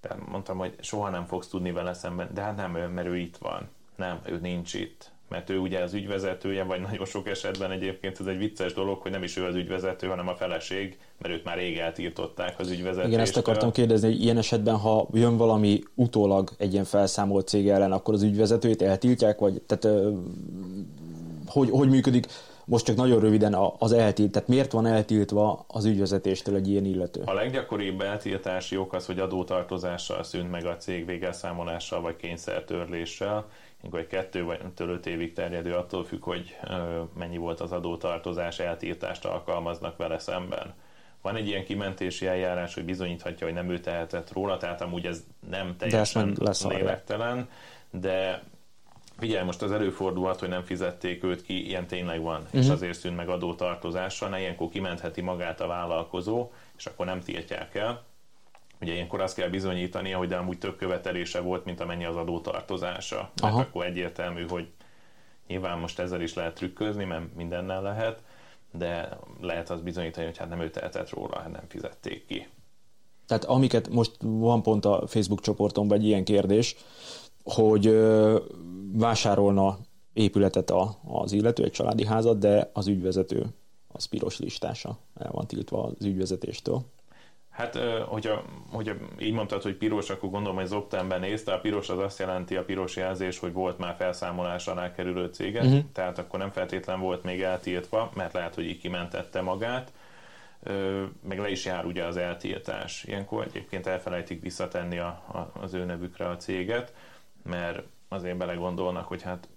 [0.00, 3.36] Tehát mondtam, hogy soha nem fogsz tudni vele szemben, de hát nem, mert ő itt
[3.36, 3.68] van.
[3.96, 8.26] Nem, ő nincs itt mert ő ugye az ügyvezetője, vagy nagyon sok esetben egyébként ez
[8.26, 11.56] egy vicces dolog, hogy nem is ő az ügyvezető, hanem a feleség, mert őt már
[11.56, 13.08] rég eltiltották az ügyvezetőt.
[13.08, 17.68] Igen, ezt akartam kérdezni, hogy ilyen esetben, ha jön valami utólag egy ilyen felszámolt cég
[17.68, 19.98] ellen, akkor az ügyvezetőt eltiltják, vagy tehát
[21.46, 22.26] hogy, hogy működik?
[22.66, 27.22] Most csak nagyon röviden az eltilt, tehát miért van eltiltva az ügyvezetéstől egy ilyen illető?
[27.24, 33.46] A leggyakoribb eltiltási ok az, hogy adótartozással szűnt meg a cég végelszámolással vagy kényszertörléssel,
[33.92, 36.56] egy kettő vagy öt évig terjedő, attól függ, hogy
[37.14, 40.74] mennyi volt az adótartozás, eltiltást alkalmaznak vele szemben.
[41.22, 45.24] Van egy ilyen kimentési eljárás, hogy bizonyíthatja, hogy nem ő tehetett róla, tehát amúgy ez
[45.50, 47.48] nem teljesen de lélektelen,
[47.90, 48.42] de
[49.18, 52.60] Figyelj, most az előfordulhat, hogy nem fizették őt ki, ilyen tényleg van, uh-huh.
[52.60, 52.74] és mhm.
[52.74, 58.02] azért szűnt meg adótartozással, ne ilyenkor kimentheti magát a vállalkozó, és akkor nem tiltják el.
[58.84, 63.30] Ugye ilyenkor azt kell bizonyítania, hogy amúgy több követelése volt, mint amennyi az adótartozása.
[63.42, 64.68] Mert akkor egyértelmű, hogy
[65.46, 68.22] nyilván most ezzel is lehet trükközni, mert mindennel lehet,
[68.72, 72.46] de lehet az bizonyítani, hogy hát nem ő tehetett róla, hát nem fizették ki.
[73.26, 76.76] Tehát amiket most van pont a Facebook csoportomban egy ilyen kérdés,
[77.44, 77.98] hogy
[78.92, 79.78] vásárolna
[80.12, 83.46] épületet a, az illető, egy családi házat, de az ügyvezető
[83.88, 86.82] az piros listása, el van tiltva az ügyvezetéstől.
[87.54, 91.52] Hát, hogyha, hogyha így mondtad, hogy piros, akkor gondolom, hogy Zoptenben nézte.
[91.52, 95.60] A piros az azt jelenti, a piros jelzés, hogy volt már felszámolás alá kerülő cége,
[95.60, 95.80] uh-huh.
[95.92, 99.92] tehát akkor nem feltétlen volt még eltiltva, mert lehet, hogy így kimentette magát.
[101.28, 103.04] Meg le is jár ugye az eltiltás.
[103.04, 106.94] Ilyenkor egyébként elfelejtik visszatenni a, a, az ő nevükre a céget,
[107.42, 109.48] mert azért belegondolnak, hogy hát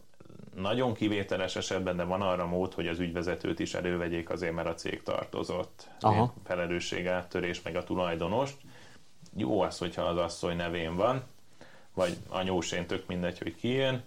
[0.62, 4.74] nagyon kivételes esetben, de van arra mód, hogy az ügyvezetőt is elővegyék azért, mert a
[4.74, 5.90] cég tartozott.
[6.00, 6.34] Aha.
[6.46, 8.58] Felelősség áttörés, meg a tulajdonost.
[9.36, 11.24] Jó az, hogyha az asszony nevén van,
[11.94, 14.04] vagy anyósén tök mindegy, hogy ki jön.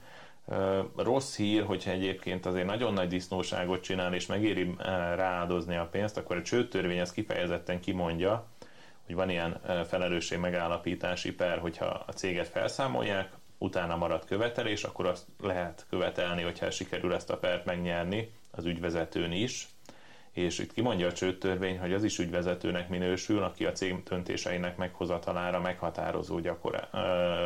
[0.97, 4.75] Rossz hír, hogyha egyébként azért nagyon nagy disznóságot csinál, és megéri
[5.15, 8.47] rááldozni a pénzt, akkor a csőtörvény ezt kifejezetten kimondja,
[9.07, 13.31] hogy van ilyen felelősség megállapítási per, hogyha a céget felszámolják,
[13.61, 19.33] utána marad követelés, akkor azt lehet követelni, hogyha sikerül ezt a pert megnyerni az ügyvezetőn
[19.33, 19.69] is,
[20.33, 25.61] és itt kimondja a csőttörvény, hogy az is ügyvezetőnek minősül, aki a cég döntéseinek meghozatalára
[25.61, 26.89] meghatározó gyakor,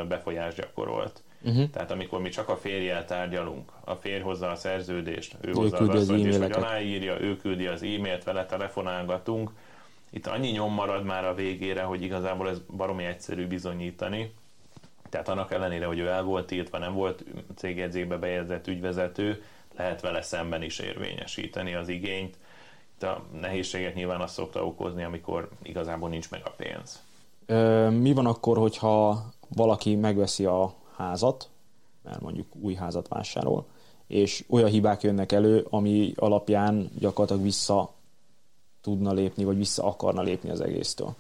[0.09, 1.23] befolyás gyakorolt.
[1.43, 1.71] Uh-huh.
[1.71, 5.77] Tehát amikor mi csak a férjel tárgyalunk, a férj hozza a szerződést, ő, ő hozza
[5.77, 9.51] az asszonyt, és hogy aláírja, ő küldi az e-mailt, vele telefonálgatunk,
[10.11, 14.35] itt annyi nyom marad már a végére, hogy igazából ez baromi egyszerű bizonyítani,
[15.15, 17.25] Tehát annak ellenére, hogy ő el volt tiltva, nem volt
[17.57, 19.43] cégjegyzékbe bejegyzett ügyvezető,
[19.77, 22.37] lehet vele szemben is érvényesíteni az igényt.
[22.95, 27.03] Itt a nehézséget nyilván azt szokta okozni, amikor igazából nincs meg a pénz.
[28.01, 31.49] Mi van akkor, hogyha valaki megveszi a házat,
[32.03, 33.67] mert mondjuk új házat vásárol,
[34.07, 37.93] és olyan hibák jönnek elő, ami alapján gyakorlatilag vissza
[38.81, 41.15] tudna lépni, vagy vissza akarna lépni az egésztől.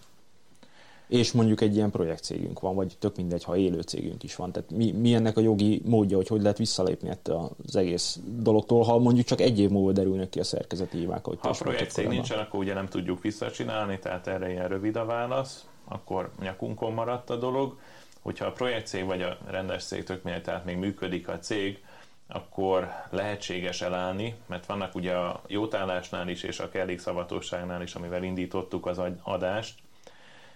[1.14, 4.52] És mondjuk egy ilyen projektcégünk van, vagy tök mindegy, ha élő cégünk is van.
[4.52, 8.82] Tehát mi, mi ennek a jogi módja, hogy hogy lehet visszalépni ettől az egész dologtól,
[8.82, 11.24] ha mondjuk csak egy év múlva derülnek ki a szerkezeti hibák.
[11.24, 15.66] Ha a projektcég nincsen, akkor ugye nem tudjuk visszacsinálni, tehát erre ilyen rövid a válasz,
[15.84, 17.76] akkor nyakunkon maradt a dolog.
[18.20, 21.82] Hogyha a projektcég vagy a rendes cég tök mindegy, tehát még működik a cég,
[22.26, 28.86] akkor lehetséges elállni, mert vannak ugye a jótállásnál is és a kellékszavatosságnál is, amivel indítottuk
[28.86, 29.82] az adást,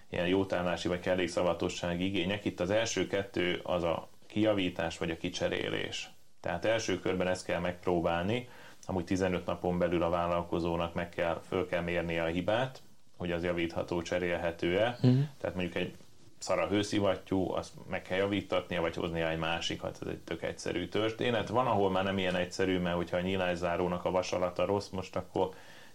[0.09, 2.45] ilyen jótállási vagy kellékszavatossági igények.
[2.45, 6.09] Itt az első kettő az a kijavítás vagy a kicserélés.
[6.39, 8.47] Tehát első körben ezt kell megpróbálni,
[8.85, 12.81] amúgy 15 napon belül a vállalkozónak meg kell, föl kell mérnie a hibát,
[13.17, 14.89] hogy az javítható, cserélhető-e.
[15.01, 15.23] Uh-huh.
[15.37, 15.95] Tehát mondjuk egy
[16.37, 21.49] szara hőszivattyú, azt meg kell javítatnia, vagy hoznia egy másikat, ez egy tök egyszerű történet.
[21.49, 25.49] Van, ahol már nem ilyen egyszerű, mert hogyha a nyílászárónak a vasalata rossz, most akkor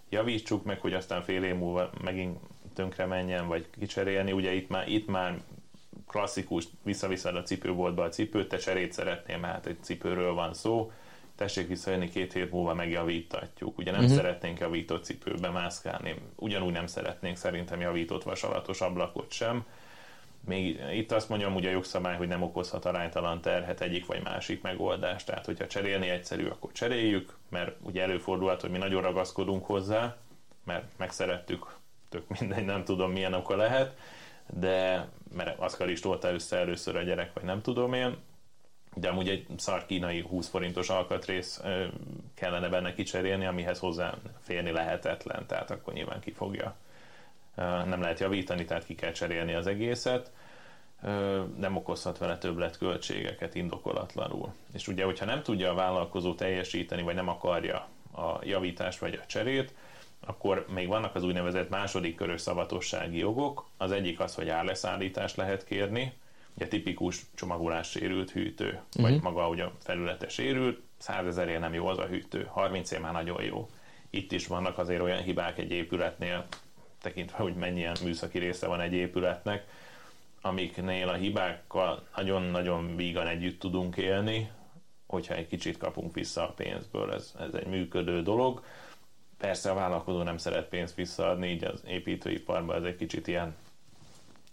[0.09, 2.39] javítsuk meg, hogy aztán fél év múlva megint
[2.75, 4.33] tönkre menjen, vagy kicserélni.
[4.33, 5.41] Ugye itt már, itt már
[6.09, 10.93] klasszikus, visszaviszed a cipőboltba a cipőt, te cserét szeretnél, mert hát egy cipőről van szó,
[11.37, 13.79] tessék visszajönni két hét múlva megjavítatjuk.
[13.79, 14.17] Ugye nem uh-huh.
[14.17, 19.65] szeretnénk javított cipőbe mászkálni, ugyanúgy nem szeretnénk szerintem javított vasalatos ablakot sem,
[20.47, 24.63] még itt azt mondjam, ugye a jogszabály, hogy nem okozhat aránytalan terhet egyik vagy másik
[24.63, 25.25] megoldás.
[25.25, 30.17] Tehát, hogyha cserélni egyszerű, akkor cseréljük, mert ugye előfordulhat, hogy mi nagyon ragaszkodunk hozzá,
[30.65, 31.67] mert megszerettük,
[32.15, 33.97] tök mindegy, nem tudom milyen oka lehet,
[34.51, 38.17] de mert azt karistolta össze először a gyerek, vagy nem tudom én,
[38.95, 41.63] de amúgy egy szar kínai 20 forintos alkatrész
[42.35, 46.77] kellene benne kicserélni, amihez hozzá férni lehetetlen, tehát akkor nyilván ki fogja
[47.87, 50.31] nem lehet javítani, tehát ki kell cserélni az egészet,
[51.57, 54.53] nem okozhat vele többletköltségeket indokolatlanul.
[54.73, 59.27] És ugye, hogyha nem tudja a vállalkozó teljesíteni, vagy nem akarja a javítást vagy a
[59.27, 59.75] cserét,
[60.27, 63.67] akkor még vannak az úgynevezett második körös szavatossági jogok.
[63.77, 66.13] Az egyik az, hogy árleszállítást lehet kérni,
[66.57, 69.03] ugye tipikus csomagolás sérült hűtő, uh-huh.
[69.03, 69.23] vagy mhm.
[69.23, 73.43] maga ugye felülete sérült, 100 ezerért nem jó az a hűtő, 30 ér már nagyon
[73.43, 73.69] jó.
[74.11, 76.47] Itt is vannak azért olyan hibák egy épületnél,
[77.01, 79.67] tekintve, hogy mennyien műszaki része van egy épületnek,
[80.41, 84.51] amiknél a hibákkal nagyon-nagyon vígan együtt tudunk élni,
[85.07, 88.65] hogyha egy kicsit kapunk vissza a pénzből, ez, ez egy működő dolog.
[89.45, 93.55] Persze a vállalkozó nem szeret pénzt visszaadni, így az építőiparban ez egy kicsit ilyen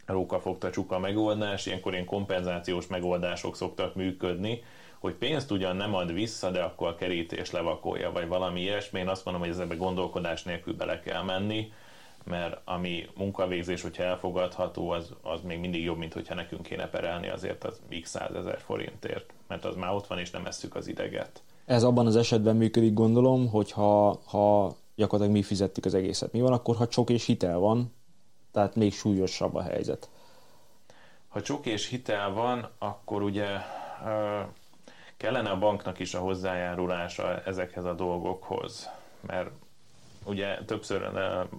[0.06, 4.64] rókafogta csuka megoldás, ilyenkor ilyen kompenzációs megoldások szoktak működni,
[5.00, 9.00] hogy pénzt ugyan nem ad vissza, de akkor a kerítés levakolja, vagy valami ilyesmi.
[9.00, 11.72] Én azt mondom, hogy ezekbe gondolkodás nélkül bele kell menni,
[12.24, 17.30] mert ami munkavégzés, hogyha elfogadható, az, az még mindig jobb, mint hogyha nekünk kéne perelni
[17.30, 21.42] azért az x százezer forintért, mert az már ott van, és nem esszük az ideget.
[21.66, 26.32] Ez abban az esetben működik, gondolom, hogyha ha gyakorlatilag mi fizettük az egészet.
[26.32, 27.94] Mi van akkor, ha csok és hitel van,
[28.52, 30.10] tehát még súlyosabb a helyzet?
[31.28, 33.48] Ha csok és hitel van, akkor ugye
[35.18, 38.90] kellene a banknak is a hozzájárulása ezekhez a dolgokhoz,
[39.22, 39.50] mert
[40.26, 41.12] ugye többször,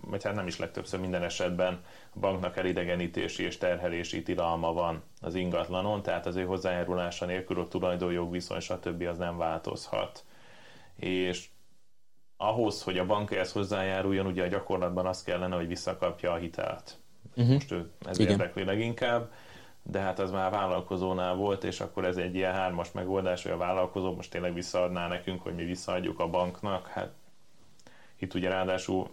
[0.07, 5.35] vagy hát nem is legtöbbször minden esetben a banknak elidegenítési és terhelési tilalma van az
[5.35, 9.03] ingatlanon, tehát az ő hozzájárulása nélkül a tulajdonjog viszony, stb.
[9.03, 10.25] az nem változhat.
[10.97, 11.49] És
[12.43, 16.97] ahhoz, hogy a bank ehhez hozzájáruljon, ugye a gyakorlatban az kellene, hogy visszakapja a hitelt.
[17.37, 17.53] Uh-huh.
[17.53, 18.33] Most ő ez Igen.
[18.33, 19.33] érdekli leginkább,
[19.83, 23.57] de hát az már vállalkozónál volt, és akkor ez egy ilyen hármas megoldás, hogy a
[23.57, 27.11] vállalkozó most tényleg visszaadná nekünk, hogy mi visszaadjuk a banknak, hát
[28.19, 29.11] itt ugye ráadásul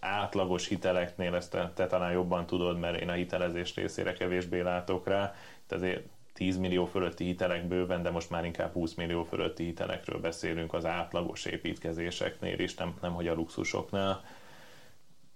[0.00, 5.06] átlagos hiteleknél ezt te, te talán jobban tudod, mert én a hitelezés részére kevésbé látok
[5.06, 5.34] rá.
[5.64, 6.02] Itt azért
[6.36, 10.84] 10 millió fölötti hitelek bőven, de most már inkább 20 millió fölötti hitelekről beszélünk az
[10.84, 14.24] átlagos építkezéseknél is, nem, nem hogy a luxusoknál.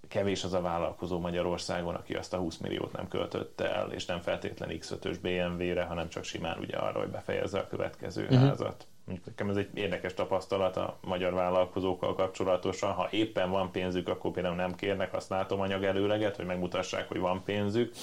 [0.08, 4.20] Kevés az a vállalkozó Magyarországon, aki azt a 20 milliót nem költötte el, és nem
[4.20, 8.38] feltétlen X5-ös BMW-re, hanem csak simán ugye arra, hogy befejezze a következő uh-huh.
[8.40, 8.86] házat
[9.24, 12.92] nekem ez egy érdekes tapasztalat a magyar vállalkozókkal kapcsolatosan.
[12.92, 17.20] Ha éppen van pénzük, akkor például nem kérnek, azt látom anyag előleget, hogy megmutassák, hogy
[17.20, 17.94] van pénzük.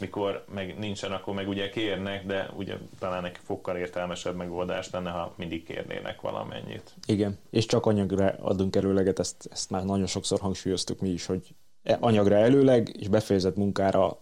[0.00, 5.10] Mikor meg nincsen, akkor meg ugye kérnek, de ugye talán egy fokkal értelmesebb megoldás lenne,
[5.10, 6.94] ha mindig kérnének valamennyit.
[7.06, 11.54] Igen, és csak anyagra adunk előleget, ezt, ezt már nagyon sokszor hangsúlyoztuk mi is, hogy
[11.82, 14.18] e, anyagra előleg és befejezett munkára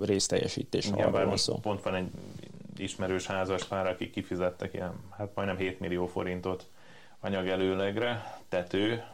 [0.00, 0.86] részteljesítés.
[0.86, 1.58] Igen, bár szó.
[1.58, 2.10] pont van egy
[2.76, 6.66] ismerős házas pár, akik kifizettek ilyen, hát majdnem 7 millió forintot
[7.20, 9.04] anyagelőlegre, tető,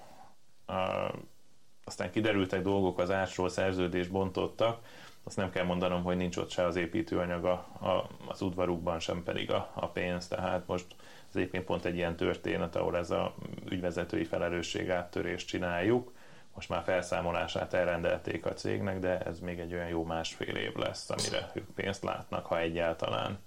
[1.85, 4.81] aztán kiderültek dolgok az ásról, szerződést bontottak,
[5.29, 9.23] azt nem kell mondanom, hogy nincs ott se az építőanyag a, a, az udvarukban, sem
[9.23, 10.87] pedig a, a pénz, tehát most
[11.29, 13.35] ez egyébként pont egy ilyen történet, ahol ez a
[13.69, 16.13] ügyvezetői felelősség áttörést csináljuk,
[16.55, 21.11] most már felszámolását elrendelték a cégnek, de ez még egy olyan jó másfél év lesz,
[21.11, 23.39] amire ők pénzt látnak, ha egyáltalán.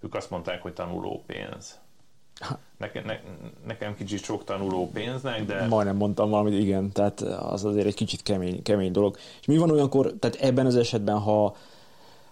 [0.00, 1.80] Ők azt mondták, hogy tanuló pénz.
[2.76, 3.18] Nekem, ne,
[3.66, 5.66] nekem kicsit sok tanuló pénznek, de...
[5.66, 9.16] Majdnem mondtam valamit, igen, tehát az azért egy kicsit kemény, kemény dolog.
[9.40, 11.56] És mi van olyankor, tehát ebben az esetben, ha,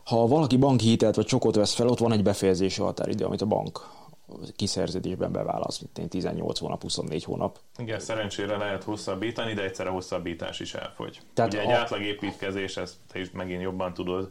[0.05, 3.47] ha valaki banki hitelt vagy csokot vesz fel, ott van egy befejezési határidő, amit a
[3.47, 4.01] bank
[4.57, 7.59] kiszerződésben beválasz, mint 18 hónap, 24 hónap.
[7.79, 11.21] Igen, szerencsére lehet hosszabbítani, de egyszerre hosszabbítás is elfogy.
[11.35, 11.65] Tehát Ugye a...
[11.65, 14.31] egy átlag építkezés, ezt te is megint jobban tudod,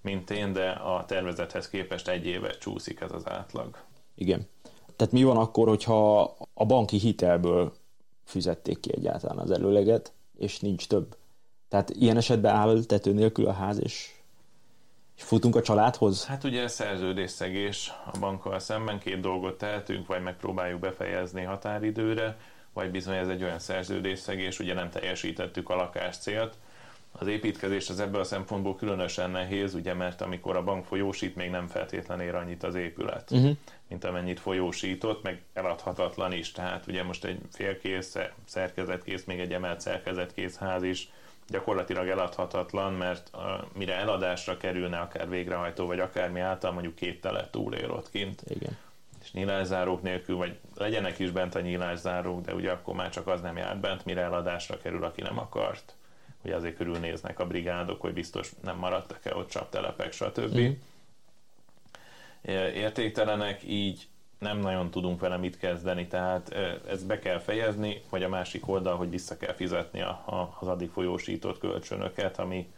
[0.00, 3.76] mint én, de a tervezethez képest egy évet csúszik ez az átlag.
[4.14, 4.48] Igen.
[4.96, 6.20] Tehát mi van akkor, hogyha
[6.54, 7.72] a banki hitelből
[8.24, 11.16] fizették ki egyáltalán az előleget, és nincs több?
[11.68, 14.10] Tehát ilyen esetben áll tető nélkül a ház, és,
[15.16, 16.24] és futunk a családhoz?
[16.24, 22.36] Hát ugye szerződésszegés a bankkal szemben két dolgot tehetünk, vagy megpróbáljuk befejezni határidőre,
[22.72, 26.56] vagy bizony ez egy olyan szerződésszegés, ugye nem teljesítettük a lakás célt,
[27.12, 31.50] az építkezés az ebből a szempontból különösen nehéz, ugye, mert amikor a bank folyósít, még
[31.50, 33.56] nem feltétlenül ér annyit az épület, uh-huh.
[33.92, 36.52] Mint amennyit folyósított, meg eladhatatlan is.
[36.52, 41.08] Tehát ugye most egy félkész, szerkezetkész, még egy emelt szerkezetkész ház is
[41.48, 47.50] gyakorlatilag eladhatatlan, mert a, mire eladásra kerülne akár végrehajtó, vagy akármi által, mondjuk két telet
[47.50, 48.42] túlér ott kint.
[48.48, 48.78] Igen.
[49.22, 53.40] És nyílászárók nélkül, vagy legyenek is bent a nyílászárók, de ugye akkor már csak az
[53.40, 55.94] nem járt bent, mire eladásra kerül, aki nem akart
[56.42, 60.58] hogy azért körülnéznek a brigádok, hogy biztos nem maradtak-e ott csaptelepek, stb.
[60.58, 60.70] Mm.
[62.74, 64.06] Értéktelenek, így
[64.38, 66.52] nem nagyon tudunk vele mit kezdeni, tehát
[66.88, 70.68] ezt be kell fejezni, vagy a másik oldal, hogy vissza kell fizetni a, a, az
[70.68, 72.72] addig folyósított kölcsönöket, ami,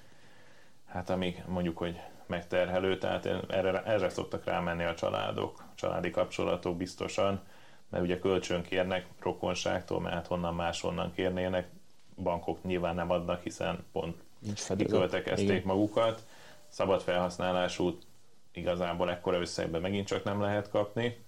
[0.87, 7.41] hát ami mondjuk, hogy megterhelő, tehát erre, erre szoktak rámenni a családok, családi kapcsolatok biztosan,
[7.89, 11.69] mert ugye kölcsön kérnek rokonságtól, mert hát honnan máshonnan kérnének,
[12.23, 14.17] bankok nyilván nem adnak, hiszen pont
[14.77, 16.25] kiköltekezték magukat.
[16.69, 17.99] Szabad felhasználású
[18.55, 21.24] igazából ekkora összegben megint csak nem lehet kapni,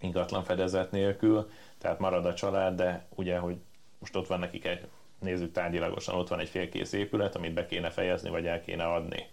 [0.00, 3.56] ingatlan fedezet nélkül, tehát marad a család, de ugye, hogy
[3.98, 4.88] most ott van nekik egy,
[5.18, 9.26] nézzük tárgyilagosan, ott van egy félkész épület, amit be kéne fejezni, vagy el kéne adni.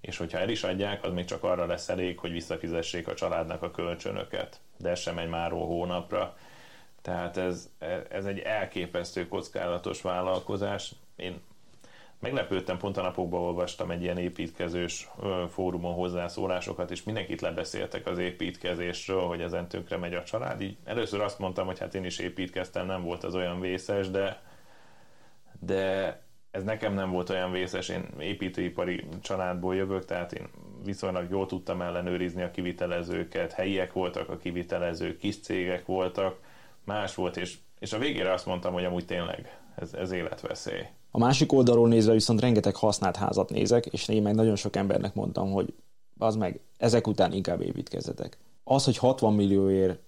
[0.00, 3.62] És hogyha el is adják, az még csak arra lesz elég, hogy visszafizessék a családnak
[3.62, 4.60] a kölcsönöket.
[4.76, 6.36] De ez sem egy máró hónapra.
[7.02, 7.70] Tehát ez,
[8.08, 10.92] ez egy elképesztő kockázatos vállalkozás.
[11.16, 11.40] Én
[12.20, 15.08] meglepődtem, pont a napokban olvastam egy ilyen építkezős
[15.48, 20.60] fórumon hozzászólásokat, és mindenkit lebeszéltek az építkezésről, hogy ezen tönkre megy a család.
[20.60, 24.42] Így először azt mondtam, hogy hát én is építkeztem, nem volt az olyan vészes, de,
[25.60, 30.48] de ez nekem nem volt olyan vészes, én építőipari családból jövök, tehát én
[30.84, 36.38] viszonylag jól tudtam ellenőrizni a kivitelezőket, helyiek voltak a kivitelezők, kis cégek voltak,
[36.84, 40.86] más volt, és, és a végére azt mondtam, hogy amúgy tényleg ez, ez életveszély.
[41.10, 45.14] A másik oldalról nézve viszont rengeteg használt házat nézek, és én meg nagyon sok embernek
[45.14, 45.74] mondtam, hogy
[46.18, 48.38] az meg, ezek után inkább építkezzetek.
[48.64, 49.98] Az, hogy 60 millióért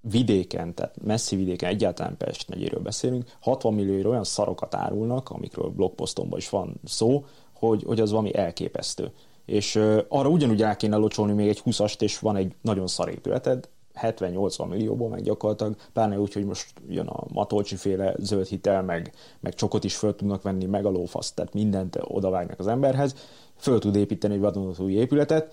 [0.00, 6.38] vidéken, tehát messzi vidéken, egyáltalán Pest megyéről beszélünk, 60 millióért olyan szarokat árulnak, amikről blogposztomban
[6.38, 9.12] is van szó, hogy, hogy az valami elképesztő.
[9.44, 13.08] És uh, arra ugyanúgy el kéne locsolni még egy 20-ast, és van egy nagyon szar
[13.08, 13.68] épületed,
[14.00, 19.12] 70-80 millióból meg gyakorlatilag, pláne úgy, hogy most jön a Matolcsi féle zöld hitel, meg,
[19.40, 23.14] meg csokot is föl tudnak venni, meg a lófasz, tehát mindent odavágnak az emberhez,
[23.56, 25.52] föl tud építeni egy vadonatúj épületet,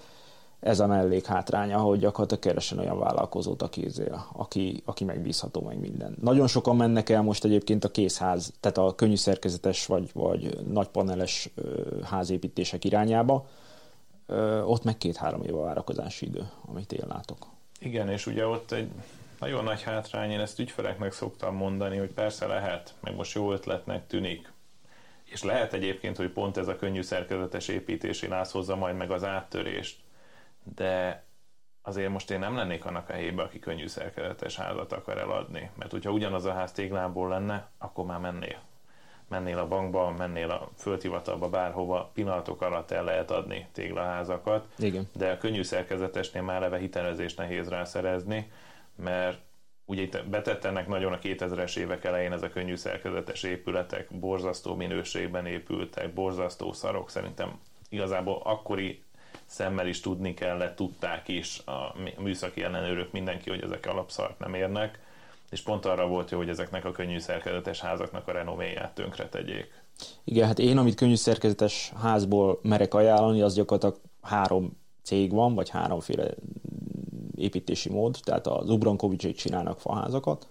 [0.61, 3.87] ez a mellék hátránya, hogy gyakorlatilag keresen olyan vállalkozót, aki,
[4.33, 6.17] aki, aki megbízható meg minden.
[6.21, 10.87] Nagyon sokan mennek el most egyébként a készház, tehát a könnyű szerkezetes vagy, vagy nagy
[10.87, 11.49] paneles
[12.03, 13.45] házépítések irányába,
[14.65, 17.37] ott meg két-három év a várakozási idő, amit én látok.
[17.84, 18.91] Igen, és ugye ott egy
[19.39, 24.07] nagyon nagy hátrány, én ezt ügyfeleknek szoktam mondani, hogy persze lehet, meg most jó ötletnek
[24.07, 24.51] tűnik,
[25.23, 29.23] és lehet egyébként, hogy pont ez a könnyű szerkezetes építési láz hozza majd meg az
[29.23, 29.99] áttörést,
[30.75, 31.23] de
[31.82, 35.69] azért most én nem lennék annak a helyébe, aki könnyű szerkezetes házat akar eladni.
[35.75, 38.61] Mert hogyha ugyanaz a ház téglából lenne, akkor már mennél.
[39.32, 44.67] Mennél a bankba, mennél a földhivatalba, bárhova, pillanatok alatt el lehet adni téglaházakat.
[44.77, 45.09] Igen.
[45.13, 48.51] De a könnyű szerkezetesnél már eleve hitelezést nehéz rászerezni,
[48.95, 49.39] mert
[49.86, 55.45] ugye itt betettenek nagyon a 2000-es évek elején ez a könnyű szerkezetes épületek, borzasztó minőségben
[55.45, 57.59] épültek, borzasztó szarok, szerintem
[57.89, 59.03] igazából akkori
[59.45, 64.99] szemmel is tudni kellett, tudták is a műszaki ellenőrök, mindenki, hogy ezek alapszart nem érnek,
[65.52, 69.84] és pont arra volt jó, hogy ezeknek a könnyű szerkezetes házaknak a renoméját tönkre tegyék.
[70.24, 75.70] Igen, hát én, amit könnyű szerkezetes házból merek ajánlani, az gyakorlatilag három cég van, vagy
[75.70, 76.28] háromféle
[77.36, 80.47] építési mód, tehát az Ubrankovicsék csinálnak faházakat,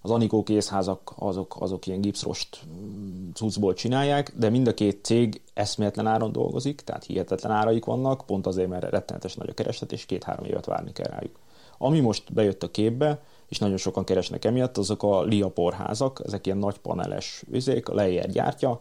[0.00, 5.42] az Anikó készházak azok, azok ilyen gipszrost mm, cuccból csinálják, de mind a két cég
[5.54, 10.06] eszméletlen áron dolgozik, tehát hihetetlen áraik vannak, pont azért, mert rettenetes nagy a kereslet, és
[10.06, 11.38] két-három évet várni kell rájuk.
[11.78, 16.58] Ami most bejött a képbe, és nagyon sokan keresnek emiatt, azok a liaporházak, ezek ilyen
[16.58, 17.44] nagy paneles
[17.84, 18.80] a Leyer gyártja,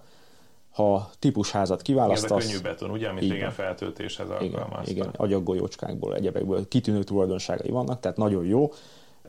[0.72, 2.44] ha típusházat kiválasztasz...
[2.44, 4.88] Ez a könnyű beton, ugye, amit igen feltöltéshez alkalmaztak.
[4.88, 8.72] Igen, igen agyaggolyócskákból, egyebekből kitűnő tulajdonságai vannak, tehát nagyon jó.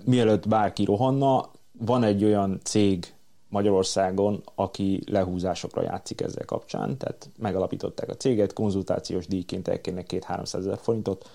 [0.05, 3.15] Mielőtt bárki rohanna, van egy olyan cég
[3.49, 10.79] Magyarországon, aki lehúzásokra játszik ezzel kapcsán, tehát megalapították a céget, konzultációs díjként elkérnek 2-300 ezer
[10.83, 11.31] forintot,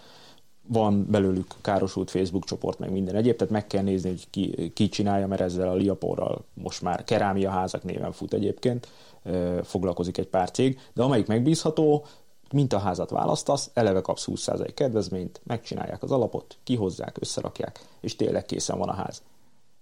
[0.72, 4.90] van belőlük károsult Facebook csoport, meg minden egyéb, tehát meg kell nézni, hogy ki, ki
[4.90, 8.88] csinálja, mert ezzel a Liaporral most már kerámia házak néven fut egyébként,
[9.64, 12.06] foglalkozik egy pár cég, de amelyik megbízható,
[12.84, 18.90] házat választasz, eleve kapsz 20% kedvezményt, megcsinálják az alapot, kihozzák, összerakják, és tényleg készen van
[18.90, 19.22] a ház.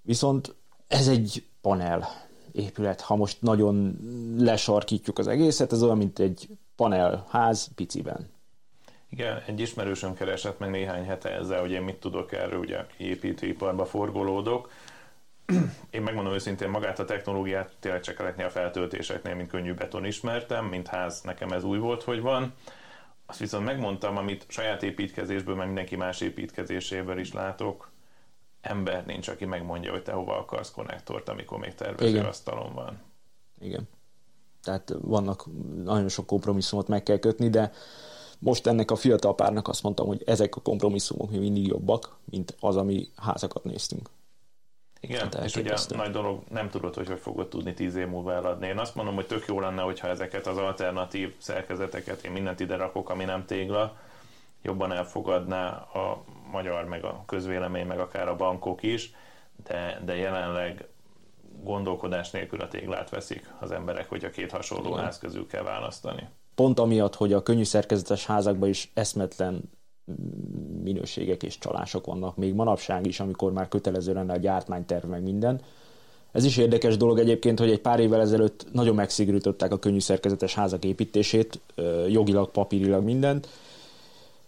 [0.01, 0.55] Viszont
[0.88, 2.07] ez egy panel
[2.51, 3.01] épület.
[3.01, 3.99] Ha most nagyon
[4.38, 8.29] lesarkítjuk az egészet, ez olyan, mint egy panel ház piciben.
[9.09, 13.85] Igen, egy ismerősöm keresett meg néhány hete ezzel, hogy én mit tudok erről, ugye építőiparba
[13.85, 14.71] forgolódok.
[15.89, 20.87] Én megmondom őszintén, magát a technológiát tényleg csak a feltöltéseknél, mint könnyű beton ismertem, mint
[20.87, 22.53] ház nekem ez új volt, hogy van.
[23.25, 27.91] Azt viszont megmondtam, amit saját építkezésből, mert mindenki más építkezéséből is látok,
[28.61, 33.01] ember nincs, aki megmondja, hogy te hova akarsz konnektort, amikor még tervező asztalon van.
[33.59, 33.87] Igen.
[34.63, 35.45] Tehát vannak
[35.83, 37.71] nagyon sok kompromisszumot meg kell kötni, de
[38.39, 42.55] most ennek a fiatal párnak azt mondtam, hogy ezek a kompromisszumok még mindig jobbak, mint
[42.59, 44.09] az, ami házakat néztünk.
[44.99, 48.33] Igen, hát és ugye nagy dolog, nem tudod, hogy hogy fogod tudni tíz év múlva
[48.33, 48.67] eladni.
[48.67, 52.75] Én azt mondom, hogy tök jó lenne, hogyha ezeket az alternatív szerkezeteket, én mindent ide
[52.75, 53.97] rakok, ami nem tégla,
[54.61, 59.11] jobban elfogadná a magyar, meg a közvélemény, meg akár a bankok is,
[59.63, 60.88] de, de jelenleg
[61.63, 65.03] gondolkodás nélkül a téglát veszik az emberek, hogy a két hasonló Igen.
[65.03, 66.27] ház közül kell választani.
[66.57, 69.61] Pont amiatt, hogy a könnyű szerkezetes házakban is eszmetlen
[70.83, 75.61] minőségek és csalások vannak még manapság is, amikor már kötelező lenne a gyártmányterv meg minden.
[76.31, 80.53] Ez is érdekes dolog egyébként, hogy egy pár évvel ezelőtt nagyon megszigorították a könnyű szerkezetes
[80.53, 81.59] házak építését,
[82.07, 83.47] jogilag, papírilag mindent,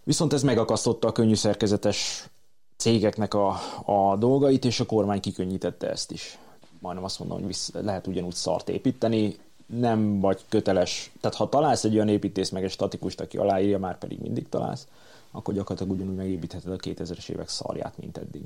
[0.04, 2.28] Viszont ez megakasztotta a könnyű szerkezetes
[2.76, 6.38] cégeknek a, a dolgait, és a kormány kikönnyítette ezt is.
[6.78, 9.36] Majdnem azt mondom, hogy visz, lehet ugyanúgy szart építeni,
[9.70, 13.98] nem vagy köteles, tehát ha találsz egy olyan építész meg egy statikust, aki aláírja, már
[13.98, 14.86] pedig mindig találsz,
[15.30, 18.42] akkor gyakorlatilag ugyanúgy megépítheted a 2000-es évek szarját, mint eddig.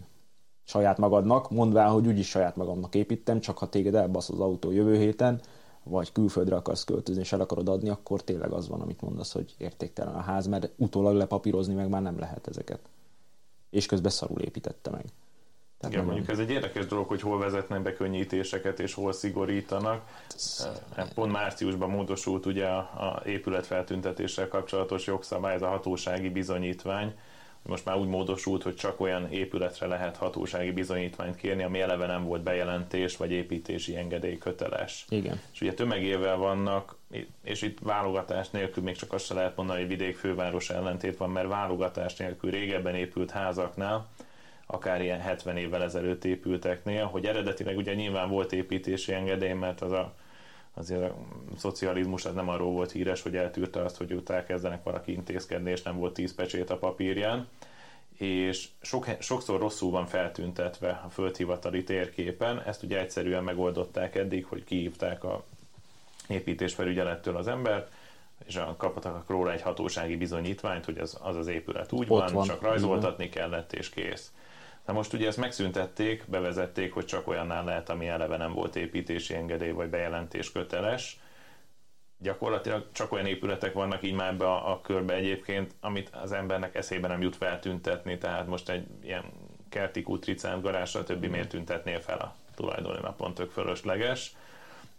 [0.64, 4.96] Saját magadnak, mondvál, hogy úgyis saját magamnak építem, csak ha téged elbasz az autó jövő
[4.98, 5.40] héten,
[5.82, 9.54] vagy külföldre akarsz költözni, és el akarod adni, akkor tényleg az van, amit mondasz, hogy
[9.58, 12.80] értéktelen a ház, mert utólag lepapírozni meg már nem lehet ezeket.
[13.70, 15.04] És közben szarul építette meg.
[15.80, 20.02] Tehát Igen, mondjuk ez egy érdekes dolog, hogy hol vezetnek be könnyítéseket, és hol szigorítanak.
[21.14, 27.14] Pont márciusban módosult ugye a, a épületfeltüntetéssel kapcsolatos jogszabály, ez a hatósági bizonyítvány,
[27.68, 32.24] most már úgy módosult, hogy csak olyan épületre lehet hatósági bizonyítványt kérni, ami eleve nem
[32.24, 35.04] volt bejelentés vagy építési engedély köteles.
[35.08, 35.40] Igen.
[35.52, 36.96] És ugye tömegével vannak,
[37.42, 41.30] és itt válogatás nélkül még csak azt se lehet mondani, hogy vidék főváros ellentét van,
[41.30, 44.08] mert válogatás nélkül régebben épült házaknál,
[44.66, 49.92] akár ilyen 70 évvel ezelőtt épülteknél, hogy eredetileg ugye nyilván volt építési engedély, mert az
[49.92, 50.14] a
[50.74, 51.16] azért a
[51.56, 55.82] szocializmus az nem arról volt híres, hogy eltűrte azt, hogy ott elkezdenek valaki intézkedni, és
[55.82, 57.48] nem volt tíz pecsét a papírján,
[58.16, 64.64] és sok, sokszor rosszul van feltüntetve a földhivatali térképen, ezt ugye egyszerűen megoldották eddig, hogy
[64.64, 65.44] kihívták a
[66.28, 67.92] építésfelügyelettől az embert,
[68.46, 72.62] és kaptak róla egy hatósági bizonyítványt, hogy az az, az épület úgy van, van, csak
[72.62, 74.32] rajzoltatni kellett, és kész.
[74.86, 79.34] Na most ugye ezt megszüntették, bevezették, hogy csak olyannál lehet, ami eleve nem volt építési
[79.34, 81.18] engedély vagy bejelentés köteles.
[82.18, 86.74] Gyakorlatilag csak olyan épületek vannak így már ebbe a, a körbe egyébként, amit az embernek
[86.74, 89.24] eszébe nem jut feltüntetni, tehát most egy ilyen
[89.68, 94.36] kerti kutricán, garázsra, többi miért tüntetnél fel a pont tök fölösleges.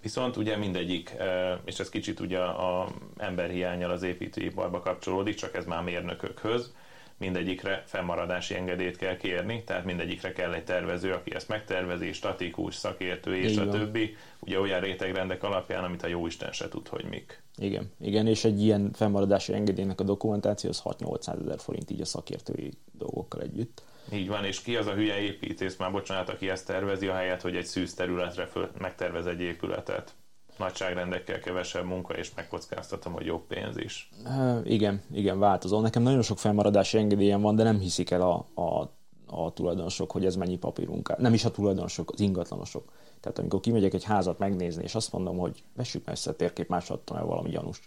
[0.01, 5.65] Viszont ugye mindegyik, e, és ez kicsit ugye a emberhiányjal az építőiparba kapcsolódik, csak ez
[5.65, 6.73] már mérnökökhöz,
[7.17, 13.35] mindegyikre fennmaradási engedélyt kell kérni, tehát mindegyikre kell egy tervező, aki ezt megtervezi, statikus, szakértő
[13.35, 14.15] és a többi.
[14.39, 17.43] Ugye olyan rétegrendek alapján, amit a jóisten se tud, hogy mik.
[17.57, 22.05] Igen, igen, és egy ilyen fennmaradási engedélynek a dokumentáció az 6-800 ezer forint így a
[22.05, 23.83] szakértői dolgokkal együtt.
[24.13, 27.41] Így van, és ki az a hülye építész, már bocsánat, aki ezt tervezi, a helyet,
[27.41, 30.15] hogy egy szűz területre föl, megtervez egy épületet
[30.57, 34.09] nagyságrendekkel kevesebb munka, és megkockáztatom, hogy jobb pénz is.
[34.25, 35.79] Uh, igen, igen, változó.
[35.79, 38.91] Nekem nagyon sok felmaradási engedélyem van, de nem hiszik el a, a,
[39.27, 41.17] a tulajdonosok, hogy ez mennyi papírunk.
[41.17, 42.91] Nem is a tulajdonosok, az ingatlanosok.
[43.19, 46.69] Tehát amikor kimegyek egy házat megnézni, és azt mondom, hogy vessük meg össze a térkép,
[46.69, 47.79] más adtam el valami gyanús.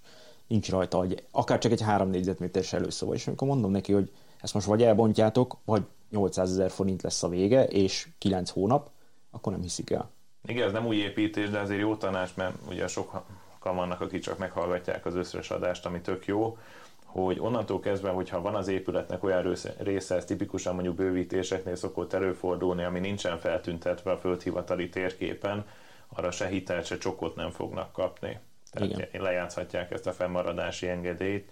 [0.47, 3.15] Nincs rajta, hogy akár csak egy három négyzetméteres előszóval.
[3.15, 7.29] És amikor mondom neki, hogy ezt most vagy elbontjátok, vagy 800 ezer forint lesz a
[7.29, 8.91] vége, és 9 hónap,
[9.31, 10.11] akkor nem hiszik el.
[10.49, 13.25] Igen, ez nem új építés, de azért jó tanács, mert ugye sokan
[13.63, 16.59] vannak, akik csak meghallgatják az összes adást, ami tök jó,
[17.05, 22.85] hogy onnantól kezdve, hogyha van az épületnek olyan része, ez tipikusan mondjuk bővítéseknél szokott előfordulni,
[22.85, 25.67] ami nincsen feltüntetve a földhivatali térképen,
[26.09, 28.39] arra se hitelt, se csokot nem fognak kapni.
[28.71, 29.23] Tehát Igen.
[29.23, 31.51] lejátszhatják ezt a fennmaradási engedélyt,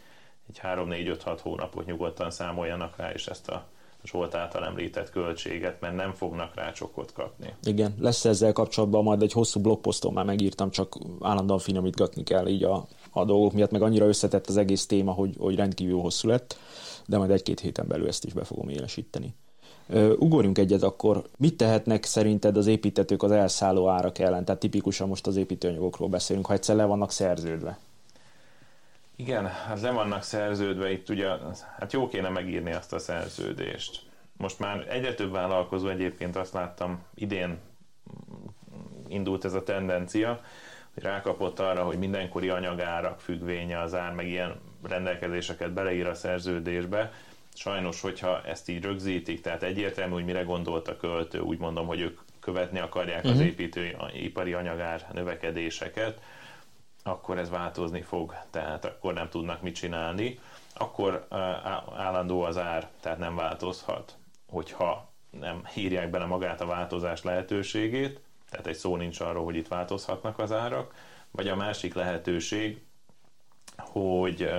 [0.49, 3.67] egy 3-4-5-6 hónapot nyugodtan számoljanak rá, és ezt a
[4.07, 7.55] Zsolt által említett költséget, mert nem fognak rá csokot kapni.
[7.63, 12.65] Igen, lesz ezzel kapcsolatban majd egy hosszú blogposzton már megírtam, csak állandóan finomítgatni kell így
[12.65, 16.59] a, a dolgok miatt, meg annyira összetett az egész téma, hogy, hogy rendkívül hosszú lett,
[17.07, 19.35] de majd egy-két héten belül ezt is be fogom élesíteni.
[20.19, 21.25] Ugorjunk egyet akkor.
[21.39, 24.45] Mit tehetnek szerinted az építetők az elszálló árak ellen?
[24.45, 27.79] Tehát tipikusan most az építőanyagokról beszélünk, ha egyszer le vannak szerződve.
[29.17, 31.29] Igen, hát le vannak szerződve, itt ugye,
[31.79, 34.03] hát jó kéne megírni azt a szerződést.
[34.37, 37.59] Most már egyre több vállalkozó egyébként azt láttam, idén
[39.09, 40.41] indult ez a tendencia,
[40.95, 47.13] hogy rákapott arra, hogy mindenkori anyagárak függvénye az ár, meg ilyen rendelkezéseket beleír a szerződésbe.
[47.55, 52.01] Sajnos, hogyha ezt így rögzítik, tehát egyértelmű, hogy mire gondolt a költő, úgy mondom, hogy
[52.01, 53.33] ők követni akarják uh-huh.
[53.33, 53.47] az mhm.
[53.47, 56.21] építőipari anyagár növekedéseket,
[57.07, 60.39] akkor ez változni fog, tehát akkor nem tudnak mit csinálni,
[60.75, 61.27] akkor
[61.97, 68.67] állandó az ár, tehát nem változhat, hogyha nem hírják bele magát a változás lehetőségét, tehát
[68.67, 70.95] egy szó nincs arról, hogy itt változhatnak az árak,
[71.31, 72.85] vagy a másik lehetőség,
[73.77, 74.51] hogy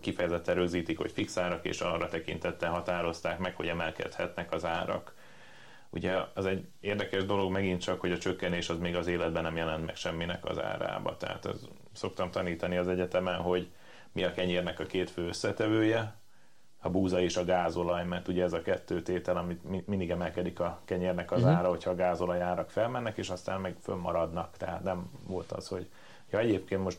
[0.00, 5.14] kifejezetten rögzítik, hogy fix árak, és arra tekintettel határozták meg, hogy emelkedhetnek az árak.
[5.90, 9.56] Ugye az egy érdekes dolog megint csak, hogy a csökkenés az még az életben nem
[9.56, 11.16] jelent meg semminek az árába.
[11.16, 11.60] Tehát ez,
[11.96, 13.70] szoktam tanítani az egyetemen, hogy
[14.12, 16.14] mi a kenyérnek a két fő összetevője,
[16.78, 20.80] a búza és a gázolaj, mert ugye ez a kettő tétel, amit mindig emelkedik a
[20.84, 21.56] kenyérnek az uh-huh.
[21.56, 24.56] ára, hogyha a gázolaj árak felmennek, és aztán meg fönnmaradnak.
[24.56, 25.88] Tehát nem volt az, hogy
[26.30, 26.98] ja, egyébként most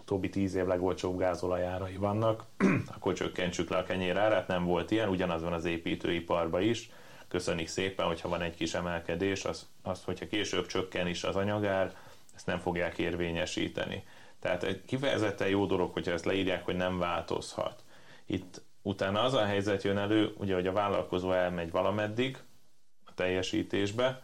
[0.00, 2.44] utóbbi tíz év legolcsóbb gázolajárai vannak,
[2.96, 6.90] akkor csökkentsük le a kenyér árát, nem volt ilyen, ugyanaz van az építőiparban is,
[7.28, 11.92] köszönik szépen, hogyha van egy kis emelkedés, az, az hogyha később csökken is az anyagár,
[12.34, 14.04] ezt nem fogják érvényesíteni.
[14.40, 17.82] Tehát egy kifejezetten jó dolog, hogyha ezt leírják, hogy nem változhat.
[18.26, 22.38] Itt utána az a helyzet jön elő, ugye, hogy a vállalkozó elmegy valameddig
[23.04, 24.22] a teljesítésbe,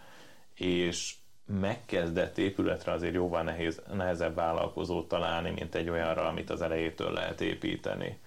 [0.54, 1.14] és
[1.46, 7.40] megkezdett épületre azért jóval nehéz, nehezebb vállalkozót találni, mint egy olyanra, amit az elejétől lehet
[7.40, 8.18] építeni.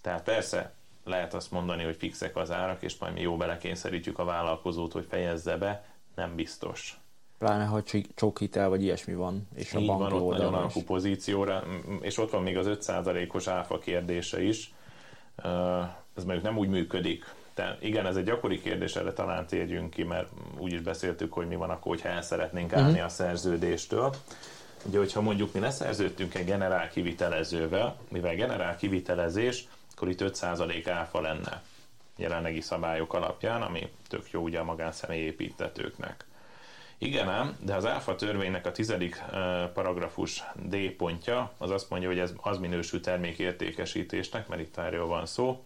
[0.00, 0.74] Tehát persze
[1.04, 5.06] lehet azt mondani, hogy fixek az árak, és majd mi jó belekényszerítjük a vállalkozót, hogy
[5.08, 5.84] fejezze be,
[6.14, 6.96] nem biztos.
[7.38, 7.82] Pláne, ha
[8.14, 11.64] csókhitel vagy ilyesmi van, és a Így van, ott nagyon alakú pozícióra,
[12.00, 14.72] és ott van még az 5%-os áfa kérdése is.
[16.16, 17.34] Ez mondjuk nem úgy működik.
[17.54, 20.28] Tehát igen, ez egy gyakori kérdés, erre talán térjünk ki, mert
[20.58, 23.04] úgy is beszéltük, hogy mi van akkor, hogyha el szeretnénk állni uh-huh.
[23.04, 24.14] a szerződéstől.
[24.84, 31.20] Ugye, hogyha mondjuk mi leszerződtünk egy generál kivitelezővel, mivel generál kivitelezés, akkor itt 5% áfa
[31.20, 31.62] lenne
[32.16, 36.24] jelenlegi szabályok alapján, ami tök jó ugye a magánszemély építetőknek.
[36.98, 39.22] Igen ám, de az áfa törvénynek a tizedik
[39.74, 45.26] paragrafus D pontja az azt mondja, hogy ez az minősül termékértékesítésnek, mert itt erről van
[45.26, 45.64] szó,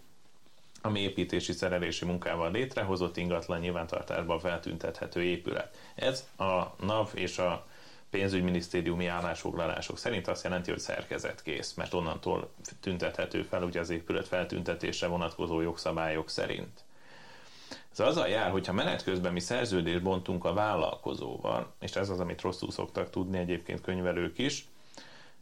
[0.83, 5.79] ami építési szerelési munkával létrehozott ingatlan nyilvántartásban feltüntethető épület.
[5.95, 7.67] Ez a NAV és a
[8.11, 15.07] pénzügyminisztériumi állásfoglalások szerint azt jelenti, hogy szerkezetkész, mert onnantól tüntethető fel ugye az épület feltüntetésre
[15.07, 16.85] vonatkozó jogszabályok szerint.
[17.93, 22.41] Ez azzal jár, hogyha menet közben mi szerződést bontunk a vállalkozóval, és ez az, amit
[22.41, 24.65] rosszul szoktak tudni egyébként könyvelők is,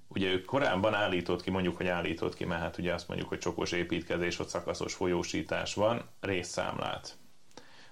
[0.09, 3.39] ugye ők korábban állított ki, mondjuk, hogy állított ki, mert hát ugye azt mondjuk, hogy
[3.39, 7.17] csokos építkezés, ott szakaszos folyósítás van, részszámlát,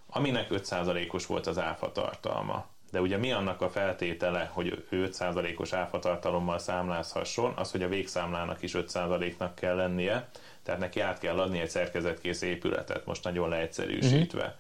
[0.07, 2.67] aminek 5%-os volt az áfa tartalma.
[2.91, 8.63] De ugye mi annak a feltétele, hogy ő 5%-os áfatartalommal számlázhasson, az, hogy a végszámlának
[8.63, 10.29] is 5%-nak kell lennie,
[10.69, 14.39] tehát neki át kell adni egy szerkezetkész épületet, most nagyon leegyszerűsítve.
[14.39, 14.55] Uh-huh.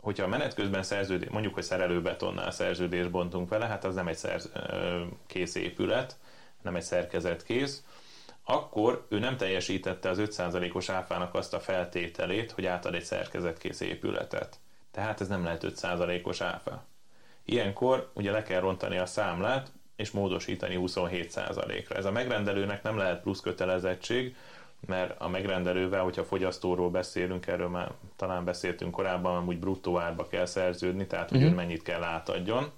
[0.00, 4.16] Hogyha a menet közben szerződés, mondjuk, hogy szerelőbetonnál szerződést bontunk vele, hát az nem egy
[4.16, 4.52] szerz,
[5.26, 6.16] kész épület,
[6.62, 7.82] nem egy szerkezetkész,
[8.44, 14.56] akkor ő nem teljesítette az 5%-os áfának azt a feltételét, hogy átad egy szerkezetkész épületet.
[14.90, 16.84] Tehát ez nem lehet 5%-os áfa.
[17.44, 21.96] Ilyenkor ugye le kell rontani a számlát, és módosítani 27%-ra.
[21.96, 24.36] Ez a megrendelőnek nem lehet plusz kötelezettség,
[24.86, 30.46] mert a megrendelővel, hogyha fogyasztóról beszélünk, erről már talán beszéltünk korábban, amúgy bruttó árba kell
[30.46, 31.54] szerződni, tehát hogy uh-huh.
[31.54, 32.70] mennyit kell átadjon.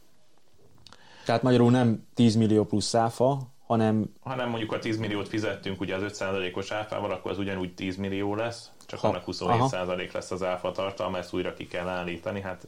[1.25, 4.13] Tehát magyarul nem 10 millió plusz száfa, hanem...
[4.21, 8.35] Hanem mondjuk a 10 milliót fizettünk ugye az 5%-os áfával, akkor az ugyanúgy 10 millió
[8.35, 9.97] lesz, csak ha, annak 27% aha.
[10.13, 12.41] lesz az áfa tartalma, ezt újra ki kell állítani.
[12.41, 12.67] Hát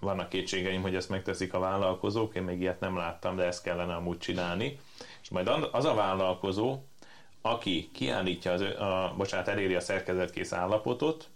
[0.00, 3.94] vannak kétségeim, hogy ezt megteszik a vállalkozók, én még ilyet nem láttam, de ezt kellene
[3.94, 4.78] amúgy csinálni.
[5.22, 6.78] És majd az a vállalkozó,
[7.42, 11.28] aki kiállítja, az, a, bocsánat, eléri a szerkezetkész állapotot,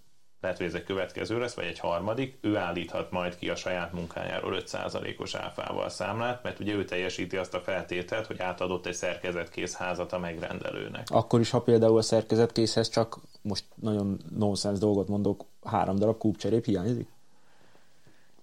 [0.43, 3.93] lehet, hogy ez egy következő lesz, vagy egy harmadik, ő állíthat majd ki a saját
[3.93, 9.75] munkájáról 5%-os áfával számlát, mert ugye ő teljesíti azt a feltételt, hogy átadott egy szerkezetkész
[9.75, 11.07] házat a megrendelőnek.
[11.11, 16.65] Akkor is, ha például a szerkezetkészhez csak most nagyon nonsense dolgot mondok, három darab kúpcserép
[16.65, 17.09] hiányzik?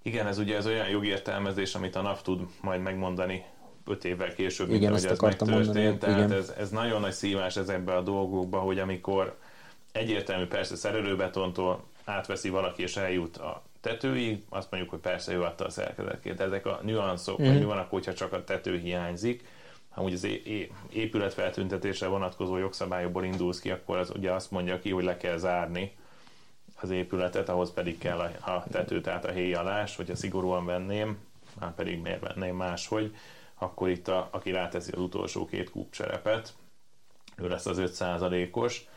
[0.01, 3.45] Igen, ez ugye ez olyan jogi értelmezés, amit a NAV tud majd megmondani
[3.85, 5.65] öt évvel később, igen, mint hogy ez megtörtént.
[5.65, 6.31] Mondani, Tehát igen.
[6.31, 9.37] Ez, ez nagyon nagy szívás ezekben a dolgokban, hogy amikor
[9.91, 15.65] egyértelmű persze szerelőbetontól átveszi valaki és eljut a tetőig, azt mondjuk, hogy persze ő adta
[15.65, 16.39] a szerkezetként.
[16.39, 17.45] Ezek a nüanszok, mm.
[17.45, 19.43] hogy mi van akkor, hogyha csak a tető hiányzik,
[19.89, 20.27] ha ugye az
[20.89, 25.37] épület feltüntetésre vonatkozó jogszabályokból indulsz ki, akkor az ugye azt mondja ki, hogy le kell
[25.37, 25.91] zárni
[26.81, 31.17] az épületet, ahhoz pedig kell a, a tető, tehát a héjalás, hogyha szigorúan venném,
[31.59, 33.15] már pedig miért venném máshogy,
[33.59, 36.53] akkor itt a, aki ráteszi az utolsó két kúpcserepet,
[37.37, 38.87] ő lesz az 5%-os,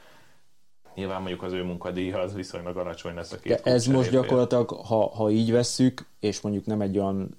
[0.94, 4.70] Nyilván mondjuk az ő munkadíja az viszonylag alacsony lesz a két De ez most gyakorlatilag,
[4.70, 7.36] ha, ha így vesszük, és mondjuk nem egy olyan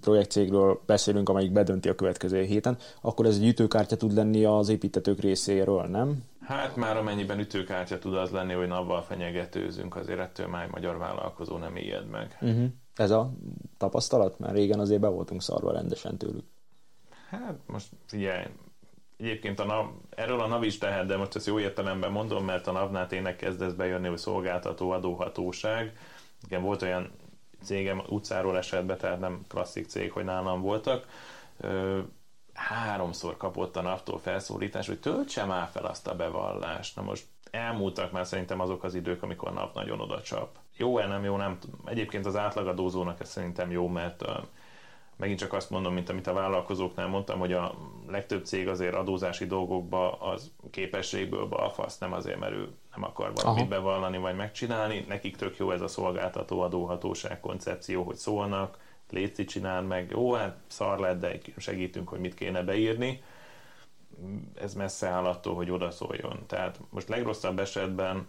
[0.00, 5.20] projektcégről beszélünk, amelyik bedönti a következő héten, akkor ez egy ütőkártya tud lenni az építetők
[5.20, 6.24] részéről, nem?
[6.40, 10.98] Hát már amennyiben ütőkártya tud az lenni, hogy navval fenyegetőzünk, azért ettől már egy magyar
[10.98, 12.38] vállalkozó nem ijed meg.
[12.40, 12.66] Uh-huh.
[12.94, 13.30] Ez a
[13.76, 14.38] tapasztalat?
[14.38, 16.44] Mert régen azért be voltunk szarva rendesen tőlük.
[17.28, 18.44] Hát most figyelj,
[19.20, 22.66] Egyébként a NAV, erről a NAV is tehet, de most ezt jó értelemben mondom, mert
[22.66, 25.96] a NAV-nál tényleg kezdesz bejönni, hogy szolgáltató adóhatóság.
[26.44, 27.10] Igen, volt olyan
[27.62, 31.06] cégem utcáról esetben, tehát nem klasszik cég, hogy nálam voltak.
[32.54, 36.96] háromszor kapott a NAV-tól felszólítás, hogy töltse már fel azt a bevallást.
[36.96, 40.58] Na most elmúltak már szerintem azok az idők, amikor a NAV nagyon oda csap.
[40.80, 41.80] Jó-e, nem jó, nem tudom.
[41.84, 44.24] Egyébként az átlagadózónak ez szerintem jó, mert
[45.16, 47.74] megint csak azt mondom, mint amit a vállalkozóknál mondtam, hogy a
[48.08, 53.60] legtöbb cég azért adózási dolgokba az képességből balfasz, nem azért, mert ő nem akar valamit
[53.60, 53.70] Aha.
[53.70, 55.04] bevallani vagy megcsinálni.
[55.08, 58.78] Nekik tök jó ez a szolgáltató adóhatóság koncepció, hogy szólnak,
[59.10, 63.22] létszi csinál meg, jó, hát szar lett, de segítünk, hogy mit kéne beírni.
[64.54, 66.38] Ez messze áll attól, hogy oda szóljon.
[66.46, 68.26] Tehát most legrosszabb esetben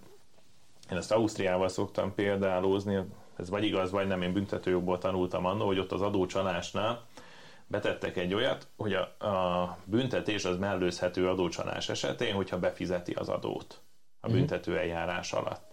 [0.92, 3.00] én ezt Ausztriával szoktam példálózni,
[3.38, 7.06] ez vagy igaz, vagy nem, én büntetőjogból tanultam annól, hogy ott az adócsalásnál
[7.68, 13.82] betettek egy olyat, hogy a, a büntetés az mellőzhető adócsalás esetén, hogyha befizeti az adót
[14.20, 14.38] a mhm.
[14.38, 15.70] büntető eljárás alatt.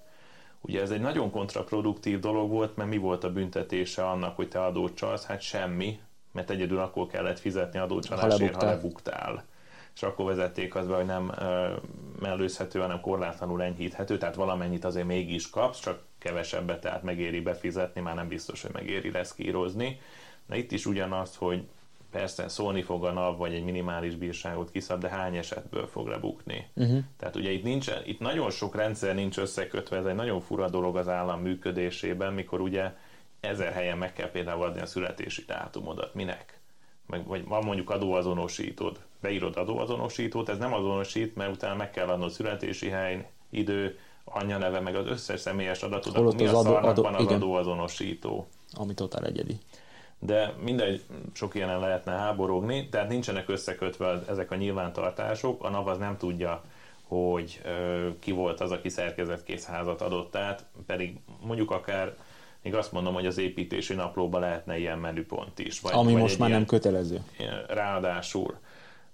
[0.60, 4.64] Ugye ez egy nagyon kontraproduktív dolog volt, mert mi volt a büntetése annak, hogy te
[4.64, 5.24] adót csalsz?
[5.24, 6.00] Hát semmi,
[6.32, 9.44] mert egyedül akkor kellett fizetni adócsalásért, ha lebuktál.
[9.98, 11.32] És akkor vezették az be, hogy nem
[12.20, 18.14] mellőzhető, hanem korlátlanul enyhíthető, tehát valamennyit azért mégis kapsz, csak kevesebbet, tehát megéri befizetni, már
[18.14, 20.00] nem biztos, hogy megéri leszkírozni.
[20.46, 21.66] Na itt is ugyanaz, hogy
[22.10, 26.66] persze szólni fog a NAV, vagy egy minimális bírságot kiszab, de hány esetből fog lebukni.
[26.74, 26.98] Uh-huh.
[27.16, 30.96] Tehát ugye itt, nincs, itt nagyon sok rendszer nincs összekötve, ez egy nagyon fura dolog
[30.96, 32.94] az állam működésében, mikor ugye
[33.40, 36.14] ezer helyen meg kell például adni a születési dátumodat.
[36.14, 36.57] Minek?
[37.08, 42.30] Meg, vagy van mondjuk adóazonosítod, beírod adóazonosítót, ez nem azonosít, mert utána meg kell adnod
[42.30, 46.88] születési hely, idő, anyja neve, meg az összes személyes adatot, akkor mi az a adó,
[46.88, 47.34] adó, van az igen.
[47.34, 48.46] adóazonosító?
[48.72, 49.58] Ami totál egyedi.
[50.18, 51.02] De mindegy,
[51.32, 56.62] sok ilyenen lehetne háborogni, tehát nincsenek összekötve ezek a nyilvántartások, a NAV az nem tudja,
[57.06, 62.16] hogy ö, ki volt az, aki szerkezetkész házat adott át, pedig mondjuk akár
[62.62, 65.80] még azt mondom, hogy az építési naplóban lehetne ilyen menüpont is.
[65.80, 67.20] Vagy, Ami vagy most már nem kötelező.
[67.68, 68.58] Ráadásul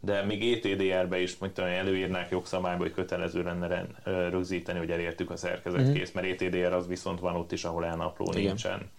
[0.04, 6.12] de még ETDR-be is tudom, előírnák jogszabályba, hogy kötelező lenne rögzíteni, hogy elértük a szerkezetkész,
[6.12, 6.28] mm-hmm.
[6.28, 8.42] mert ETDR az viszont van ott is, ahol elnapló Igen.
[8.42, 8.90] nincsen.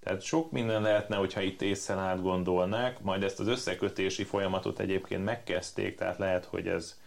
[0.00, 5.96] Tehát sok minden lehetne, hogyha itt észre átgondolnák, majd ezt az összekötési folyamatot egyébként megkezdték,
[5.96, 7.00] tehát lehet, hogy ez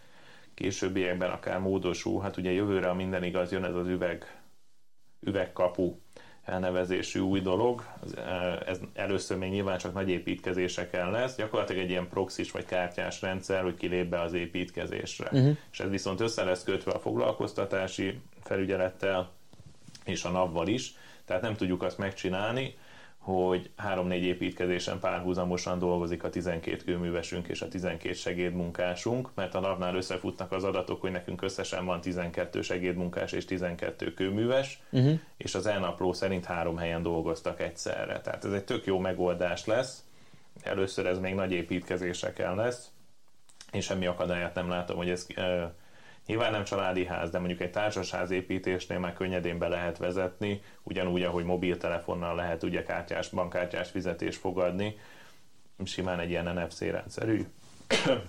[0.54, 2.22] későbbiekben akár módosul.
[2.22, 4.40] Hát ugye jövőre, a minden igaz, jön ez az üveg,
[5.20, 5.94] üvegkapu
[6.44, 7.84] elnevezésű új dolog.
[8.66, 11.36] Ez először még nyilván csak nagy építkezéseken lesz.
[11.36, 15.28] Gyakorlatilag egy ilyen proxis vagy kártyás rendszer, hogy kilép be az építkezésre.
[15.32, 15.56] Uh-huh.
[15.72, 19.30] És ez viszont össze lesz kötve a foglalkoztatási felügyelettel
[20.04, 22.74] és a NAV-val is, tehát nem tudjuk azt megcsinálni,
[23.20, 29.94] hogy három-négy építkezésen párhuzamosan dolgozik a 12 kőművesünk és a 12 segédmunkásunk, mert a napnál
[29.94, 35.18] összefutnak az adatok, hogy nekünk összesen van 12 segédmunkás és 12 kőműves, uh-huh.
[35.36, 38.20] és az elnapló szerint három helyen dolgoztak egyszerre.
[38.20, 40.04] Tehát ez egy tök jó megoldás lesz.
[40.62, 42.90] Először ez még nagy építkezésekkel lesz,
[43.72, 45.26] és semmi akadályát nem látom, hogy ez
[46.26, 51.22] Nyilván nem családi ház, de mondjuk egy társasház építésnél már könnyedén be lehet vezetni, ugyanúgy,
[51.22, 54.98] ahogy mobiltelefonnal lehet ugye kártyás, bankkártyás fizetés fogadni,
[55.84, 57.46] simán egy ilyen NFC rendszerű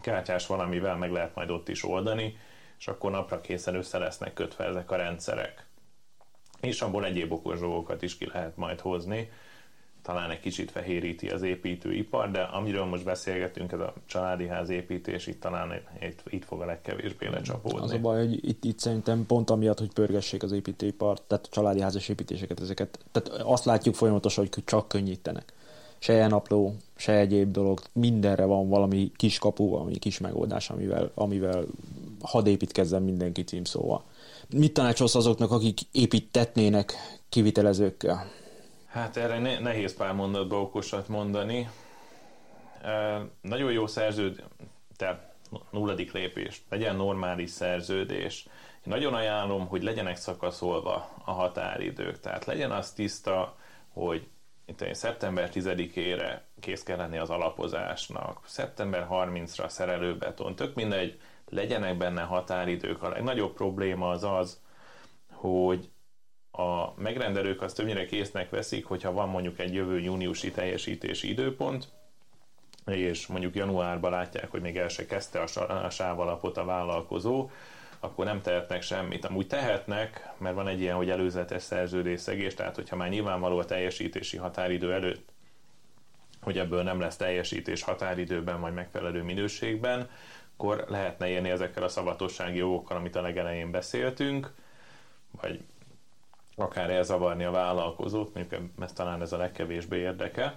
[0.00, 2.36] kártyás valamivel meg lehet majd ott is oldani,
[2.78, 5.66] és akkor napra készen össze lesznek kötve ezek a rendszerek.
[6.60, 9.30] És abból egyéb okos dolgokat is ki lehet majd hozni
[10.06, 15.26] talán egy kicsit fehéríti az építőipar, de amiről most beszélgetünk, ez a családi ház építés,
[15.26, 17.80] itt talán itt, itt fog a legkevésbé lecsapódni.
[17.80, 21.48] Az a baj, hogy itt, itt szerintem pont amiatt, hogy pörgessék az építőipar, tehát a
[21.50, 25.52] családi házas építéseket, ezeket, tehát azt látjuk folyamatosan, hogy csak könnyítenek.
[25.98, 31.64] Se napló, se egyéb dolog, mindenre van valami kis kapu, valami kis megoldás, amivel, amivel
[32.20, 34.04] hadd építkezzen mindenki címszóval.
[34.54, 36.92] Mit tanácsolsz azoknak, akik építetnének
[37.28, 38.44] kivitelezőkkel?
[38.96, 41.68] Hát erre ne, nehéz pár mondatba okosat mondani.
[43.40, 44.44] Nagyon jó szerződ,
[44.96, 45.34] te
[45.70, 48.46] nulladik lépés, legyen normális szerződés.
[48.74, 53.56] Én nagyon ajánlom, hogy legyenek szakaszolva a határidők, tehát legyen az tiszta,
[53.92, 54.26] hogy
[54.66, 61.20] itt én szeptember 10-ére kész kell lenni az alapozásnak, szeptember 30-ra a szerelőbeton, tök mindegy,
[61.48, 63.02] legyenek benne határidők.
[63.02, 64.60] A legnagyobb probléma az az,
[65.32, 65.90] hogy
[66.56, 71.88] a megrendelők azt többnyire késznek veszik, hogyha van mondjuk egy jövő júniusi teljesítési időpont,
[72.86, 77.50] és mondjuk januárban látják, hogy még el se kezdte a sávalapot a vállalkozó,
[78.00, 79.24] akkor nem tehetnek semmit.
[79.24, 84.36] Amúgy tehetnek, mert van egy ilyen, hogy előzetes szerződésszegés, tehát hogyha már nyilvánvaló a teljesítési
[84.36, 85.32] határidő előtt,
[86.40, 90.08] hogy ebből nem lesz teljesítés határidőben, vagy megfelelő minőségben,
[90.56, 94.52] akkor lehetne élni ezekkel a szavatossági jogokkal, amit a legelején beszéltünk,
[95.40, 95.60] vagy
[96.56, 100.54] akár elzavarni a vállalkozót, mondjuk ez talán ez a legkevésbé érdeke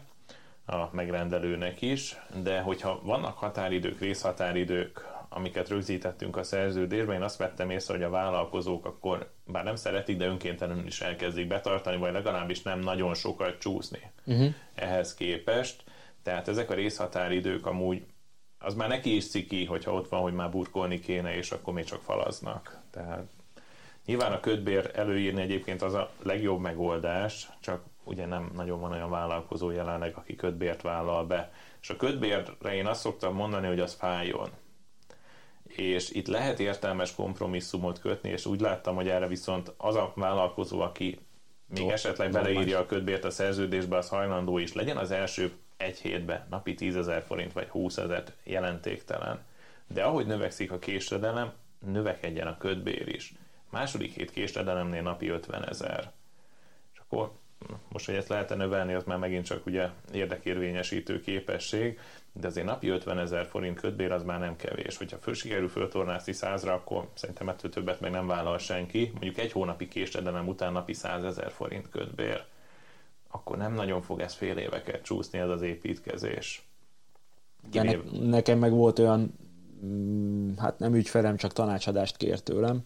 [0.65, 7.69] a megrendelőnek is, de hogyha vannak határidők, részhatáridők, amiket rögzítettünk a szerződésben, én azt vettem
[7.69, 12.61] észre, hogy a vállalkozók akkor bár nem szeretik, de önkéntelenül is elkezdik betartani, vagy legalábbis
[12.61, 14.53] nem nagyon sokat csúszni uh-huh.
[14.75, 15.83] ehhez képest.
[16.23, 18.05] Tehát ezek a részhatáridők amúgy
[18.59, 21.85] az már neki is ciki, hogyha ott van, hogy már burkolni kéne, és akkor még
[21.85, 22.79] csak falaznak.
[22.91, 23.27] Tehát
[24.09, 29.09] Nyilván a ködbér előírni egyébként az a legjobb megoldás, csak ugye nem nagyon van olyan
[29.09, 31.51] vállalkozó jelenleg, aki ködbért vállal be.
[31.81, 34.49] És a ködbérre én azt szoktam mondani, hogy az fájjon.
[35.67, 40.79] És itt lehet értelmes kompromisszumot kötni, és úgy láttam, hogy erre viszont az a vállalkozó,
[40.79, 41.19] aki
[41.67, 45.97] még Jó, esetleg beleírja a ködbért a szerződésbe, az hajlandó is legyen az első egy
[45.97, 49.45] hétben napi 10 ezer forint vagy 20 ezer jelentéktelen.
[49.87, 51.53] De ahogy növekszik a késedelem,
[51.85, 53.33] növekedjen a ködbér is.
[53.69, 56.11] Második hét késedelemnél napi 50 ezer.
[56.93, 57.31] És akkor
[57.89, 61.99] most, hogy ezt lehet növelni, az már megint csak ugye érdekérvényesítő képesség,
[62.33, 64.97] de azért napi 50 ezer forint kötbér az már nem kevés.
[64.97, 69.09] Hogyha föl sikerül föltornászni százra, akkor szerintem ettől többet meg nem vállal senki.
[69.11, 72.43] Mondjuk egy hónapi késedelem után napi 100 ezer forint kötbér,
[73.27, 76.63] akkor nem nagyon fog ez fél éveket csúszni ez az építkezés.
[77.71, 79.33] De ne, nekem meg volt olyan,
[79.85, 82.83] mm, hát nem ügyfelem, csak tanácsadást kért tőlem,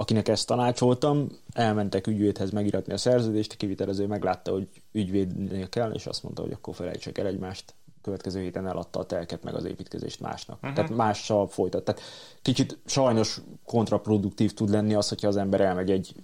[0.00, 6.06] akinek ezt tanácsoltam, elmentek ügyvédhez megiratni a szerződést, a kivitelező meglátta, hogy ügyvédnél kell, és
[6.06, 10.20] azt mondta, hogy akkor felejtsek el egymást, következő héten eladta a telket meg az építkezést
[10.20, 10.56] másnak.
[10.56, 10.74] Uh-huh.
[10.74, 11.84] Tehát mással folytat.
[11.84, 12.02] Tehát
[12.42, 16.14] kicsit sajnos kontraproduktív tud lenni az, hogyha az ember elmegy egy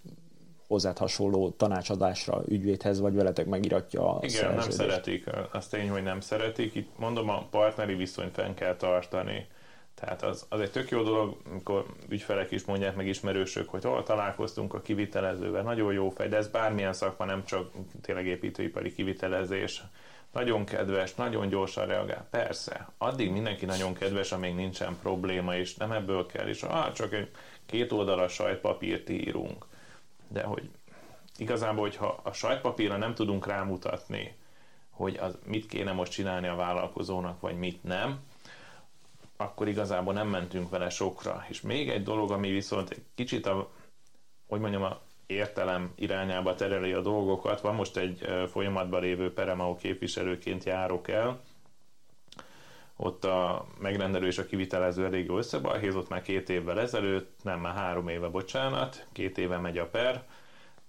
[0.67, 4.79] hozzád hasonló tanácsadásra ügyvédhez, vagy veletek megiratja a Igen, szerződést.
[4.79, 5.27] nem szeretik.
[5.53, 6.75] Azt tény, hogy nem szeretik.
[6.75, 9.47] Itt mondom, a partneri viszonyt fenn kell tartani.
[10.01, 14.03] Tehát az, az egy tök jó dolog, amikor ügyfelek is mondják meg ismerősök, hogy hol
[14.03, 17.71] találkoztunk a kivitelezővel, nagyon jó fej, de ez bármilyen szakma, nem csak
[18.03, 19.83] tényleg építőipari kivitelezés.
[20.33, 22.27] Nagyon kedves, nagyon gyorsan reagál.
[22.31, 27.13] Persze, addig mindenki nagyon kedves, amíg nincsen probléma, és nem ebből kell, és ah, csak
[27.13, 27.31] egy
[27.67, 29.67] két oldalas sajtpapírt írunk.
[30.29, 30.71] De hogy
[31.37, 34.37] igazából, hogyha a sajtpapírra nem tudunk rámutatni,
[34.91, 38.21] hogy az mit kéne most csinálni a vállalkozónak, vagy mit nem,
[39.37, 41.45] akkor igazából nem mentünk vele sokra.
[41.49, 43.71] És még egy dolog, ami viszont egy kicsit a,
[44.49, 47.61] hogy mondjam, a értelem irányába tereli a dolgokat.
[47.61, 51.41] Van most egy folyamatban lévő Peremau képviselőként járok el,
[52.97, 57.75] ott a megrendelő és a kivitelező elég jó összebalhézott már két évvel ezelőtt, nem már
[57.75, 60.25] három éve, bocsánat, két éve megy a per,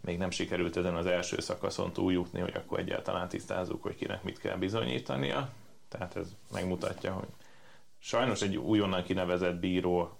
[0.01, 4.39] még nem sikerült ezen az első szakaszon túljutni, hogy akkor egyáltalán tisztázzuk, hogy kinek mit
[4.39, 5.49] kell bizonyítania.
[5.87, 7.27] Tehát ez megmutatja, hogy
[7.99, 10.17] sajnos egy újonnan kinevezett bíró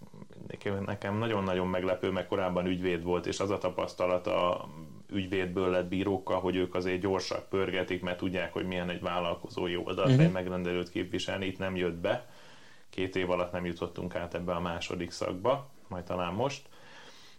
[0.86, 4.70] nekem nagyon-nagyon meglepő, mert korábban ügyvéd volt, és az a tapasztalat a
[5.12, 10.10] ügyvédből lett bírókkal, hogy ők azért gyorsak pörgetik, mert tudják, hogy milyen egy vállalkozói oldalt,
[10.10, 10.24] uh-huh.
[10.24, 12.30] egy megrendelőt képviselni, itt nem jött be.
[12.90, 16.70] Két év alatt nem jutottunk át ebbe a második szakba, majd talán most.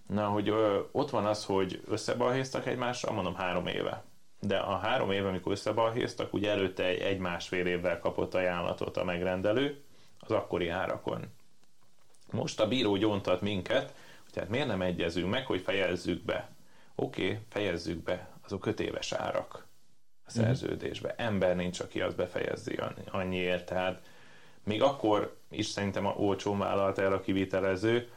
[0.07, 4.05] Na, hogy ö, ott van az, hogy összebalhéztak egymással, mondom három éve.
[4.41, 9.05] De a három éve, amikor összebalhéztak, ugye előtte egy, egy másfél évvel kapott ajánlatot a
[9.05, 9.83] megrendelő,
[10.31, 11.25] az akkori árakon.
[12.31, 16.49] Most a bíró gyontat minket, hogy tehát miért nem egyezünk meg, hogy fejezzük be.
[16.95, 20.45] Oké, okay, fejezzük be, azok öt éves árak a mhm.
[20.45, 21.15] szerződésbe.
[21.17, 22.79] Ember nincs, aki azt befejezzi
[23.11, 24.03] annyiért, tehát
[24.65, 28.09] még akkor is szerintem a olcsón vállalt el a kivitelező,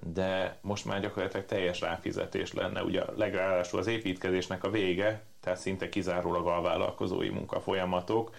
[0.00, 2.82] de most már gyakorlatilag teljes ráfizetés lenne.
[2.82, 8.30] Ugye legalábbis az építkezésnek a vége, tehát szinte kizárólag alvállalkozói munkafolyamatok,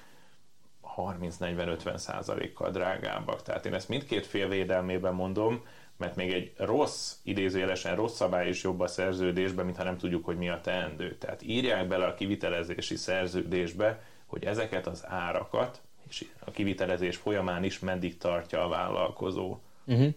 [0.97, 3.41] 30-40-50 százalékkal drágábbak.
[3.41, 5.63] Tehát én ezt mindkét fél védelmében mondom,
[5.97, 10.37] mert még egy rossz, idézőjelesen rossz szabály is jobb a szerződésben, mintha nem tudjuk, hogy
[10.37, 11.15] mi a teendő.
[11.17, 17.79] Tehát írják bele a kivitelezési szerződésbe, hogy ezeket az árakat, és a kivitelezés folyamán is
[17.79, 19.57] meddig tartja a vállalkozó.
[19.85, 20.13] Uh-huh.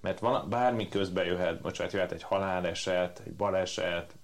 [0.00, 4.14] Mert van, bármi közbe jöhet, bocsánat, jöhet egy haláleset, egy baleset,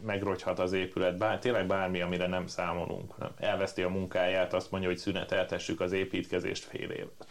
[0.00, 3.18] megrogyhat az épület, bár, tényleg bármi, amire nem számolunk.
[3.18, 3.30] Nem?
[3.36, 7.26] Elveszti a munkáját, azt mondja, hogy szüneteltessük az építkezést fél évet.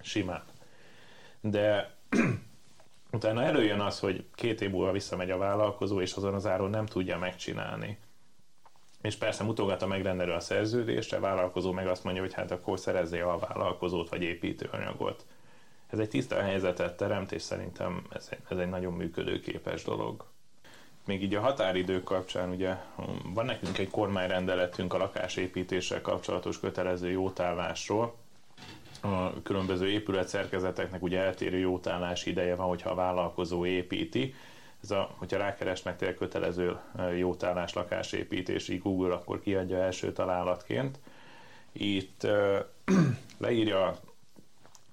[0.00, 0.42] Simán.
[1.40, 1.94] De
[3.12, 6.86] utána előjön az, hogy két év múlva visszamegy a vállalkozó, és azon az áron nem
[6.86, 7.98] tudja megcsinálni.
[9.02, 12.78] És persze mutogat a megrendelő a szerződésre, a vállalkozó meg azt mondja, hogy hát akkor
[12.78, 15.26] szerezzél a vállalkozót vagy építőanyagot.
[15.86, 20.33] Ez egy tiszta helyzetet teremt, és szerintem ez egy, ez egy nagyon működőképes dolog
[21.06, 22.76] még így a határidők kapcsán ugye
[23.34, 28.14] van nekünk egy kormányrendeletünk a lakásépítéssel kapcsolatos kötelező jótállásról.
[29.00, 34.34] A különböző épületszerkezeteknek ugye eltérő jótállás ideje van, hogyha a vállalkozó építi.
[34.82, 36.78] Ez a, hogyha rákeresnek tényleg kötelező
[37.18, 40.98] jótállás lakásépítési Google, akkor kiadja első találatként.
[41.72, 42.26] Itt
[43.38, 43.94] leírja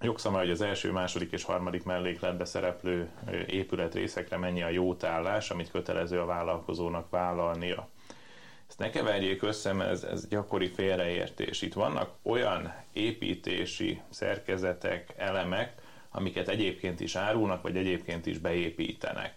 [0.02, 3.10] jogszabály, hogy az első, második és harmadik mellékletbe szereplő
[3.48, 7.88] épületrészekre mennyi a jótállás, amit kötelező a vállalkozónak vállalnia.
[8.68, 11.62] Ezt ne keverjék össze, mert ez, ez gyakori félreértés.
[11.62, 15.74] Itt vannak olyan építési szerkezetek, elemek,
[16.12, 19.34] amiket egyébként is árulnak, vagy egyébként is beépítenek.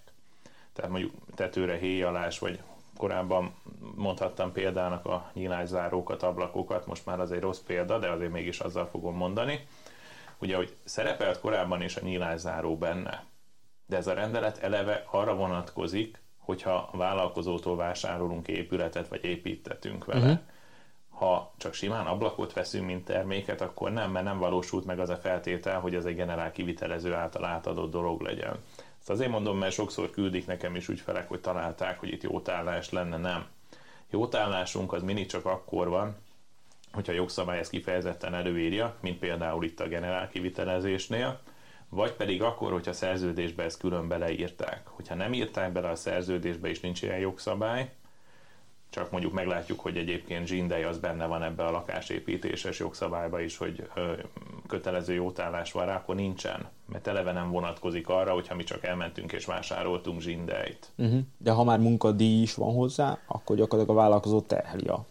[0.73, 2.61] Tehát mondjuk tetőre héjalás, vagy
[2.97, 3.55] korábban
[3.95, 8.87] mondhattam példának a nyílászárókat, ablakokat, most már az egy rossz példa, de azért mégis azzal
[8.87, 9.67] fogom mondani
[10.39, 13.25] ugye, hogy szerepelt korábban is a nyílászáró benne,
[13.87, 20.21] de ez a rendelet eleve arra vonatkozik, hogyha vállalkozótól vásárolunk épületet, vagy építetünk vele.
[20.21, 20.39] Uh-huh.
[21.09, 25.17] Ha csak simán ablakot veszünk, mint terméket, akkor nem, mert nem valósult meg az a
[25.17, 28.57] feltétel, hogy ez egy generál kivitelező által átadott dolog legyen.
[28.99, 33.17] Ezt azért mondom, mert sokszor küldik nekem is ügyfelek, hogy találták, hogy itt jótállás lenne,
[33.17, 33.47] nem.
[34.11, 36.17] Jótállásunk az mindig csak akkor van,
[36.95, 41.41] hogyha a jogszabály ezt kifejezetten előírja, mint például itt a generál kivitelezésnél,
[41.89, 44.87] vagy pedig akkor, hogyha a szerződésbe ezt külön beleírták.
[44.87, 47.91] Hogyha nem írták bele a szerződésbe és nincs ilyen jogszabály,
[48.95, 53.89] csak mondjuk meglátjuk, hogy egyébként zsindej az benne van ebbe a lakásépítéses jogszabályba is, hogy
[53.95, 54.13] ö,
[54.67, 56.69] kötelező jótállás van rá, akkor nincsen.
[56.87, 60.93] Mert eleve nem vonatkozik arra, hogyha mi csak elmentünk és vásároltunk zsindejt.
[60.97, 61.21] Uh-huh.
[61.39, 65.05] De ha már munkadíj is van hozzá, akkor gyakorlatilag a vállalkozó terheli a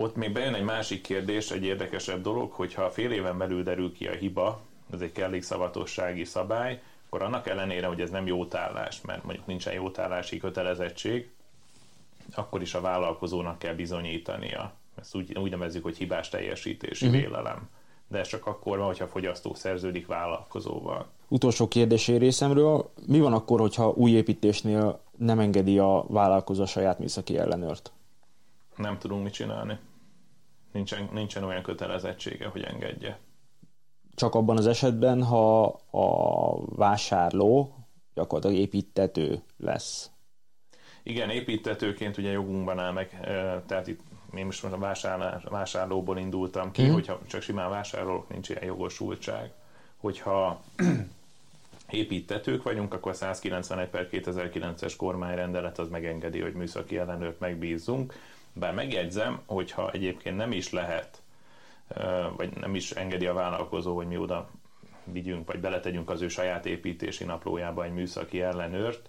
[0.00, 4.06] ott még bejön egy másik kérdés, egy érdekesebb dolog, hogyha fél éven belül derül ki
[4.06, 4.60] a hiba,
[4.92, 10.38] ez egy kellékszavatossági szabály, akkor annak ellenére, hogy ez nem jótállás, mert mondjuk nincsen jótállási
[10.38, 11.30] kötelezettség,
[12.34, 14.72] akkor is a vállalkozónak kell bizonyítania.
[15.00, 17.20] Ezt úgy, úgy nevezzük, hogy hibás teljesítési uh-huh.
[17.20, 17.68] vélelem.
[18.08, 21.06] De ez csak akkor van, hogyha fogyasztó szerződik vállalkozóval.
[21.28, 26.98] Utolsó kérdésé részemről, mi van akkor, hogyha új építésnél nem engedi a vállalkozó a saját
[26.98, 27.92] műszaki ellenőrt?
[28.76, 29.78] Nem tudunk mit csinálni
[30.72, 33.18] nincsen, nincsen olyan kötelezettsége, hogy engedje.
[34.14, 37.74] Csak abban az esetben, ha a vásárló
[38.14, 40.10] gyakorlatilag építető lesz.
[41.02, 43.20] Igen, építetőként ugye jogunkban áll meg,
[43.66, 44.00] tehát itt
[44.34, 46.92] én most a vásárlás, vásárlóból indultam ki, mm.
[46.92, 49.52] hogyha csak simán vásárolok, nincs ilyen jogosultság.
[49.96, 50.62] Hogyha
[51.90, 58.14] építetők vagyunk, akkor a 191 per 2009-es kormányrendelet az megengedi, hogy műszaki ellenőrt megbízzunk.
[58.52, 61.22] Bár megjegyzem, hogyha egyébként nem is lehet,
[62.36, 64.50] vagy nem is engedi a vállalkozó, hogy mi oda
[65.04, 69.08] vigyünk, vagy beletegyünk az ő saját építési naplójába egy műszaki ellenőrt,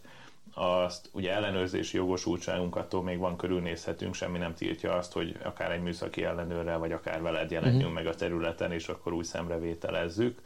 [0.53, 5.81] azt ugye ellenőrzési jogosultságunk attól még van, körülnézhetünk, semmi nem tiltja azt, hogy akár egy
[5.81, 7.95] műszaki ellenőrrel, vagy akár veled jelenjünk uh-huh.
[7.95, 10.41] meg a területen, és akkor új szemrevételezzük.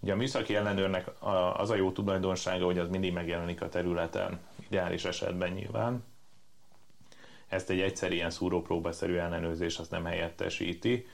[0.00, 1.10] Ugye a műszaki ellenőrnek
[1.56, 6.04] az a jó tulajdonsága, hogy az mindig megjelenik a területen, ideális esetben nyilván.
[7.48, 11.06] Ezt egy egyszerű ilyen szúrópróbaszerű ellenőrzés azt nem helyettesíti,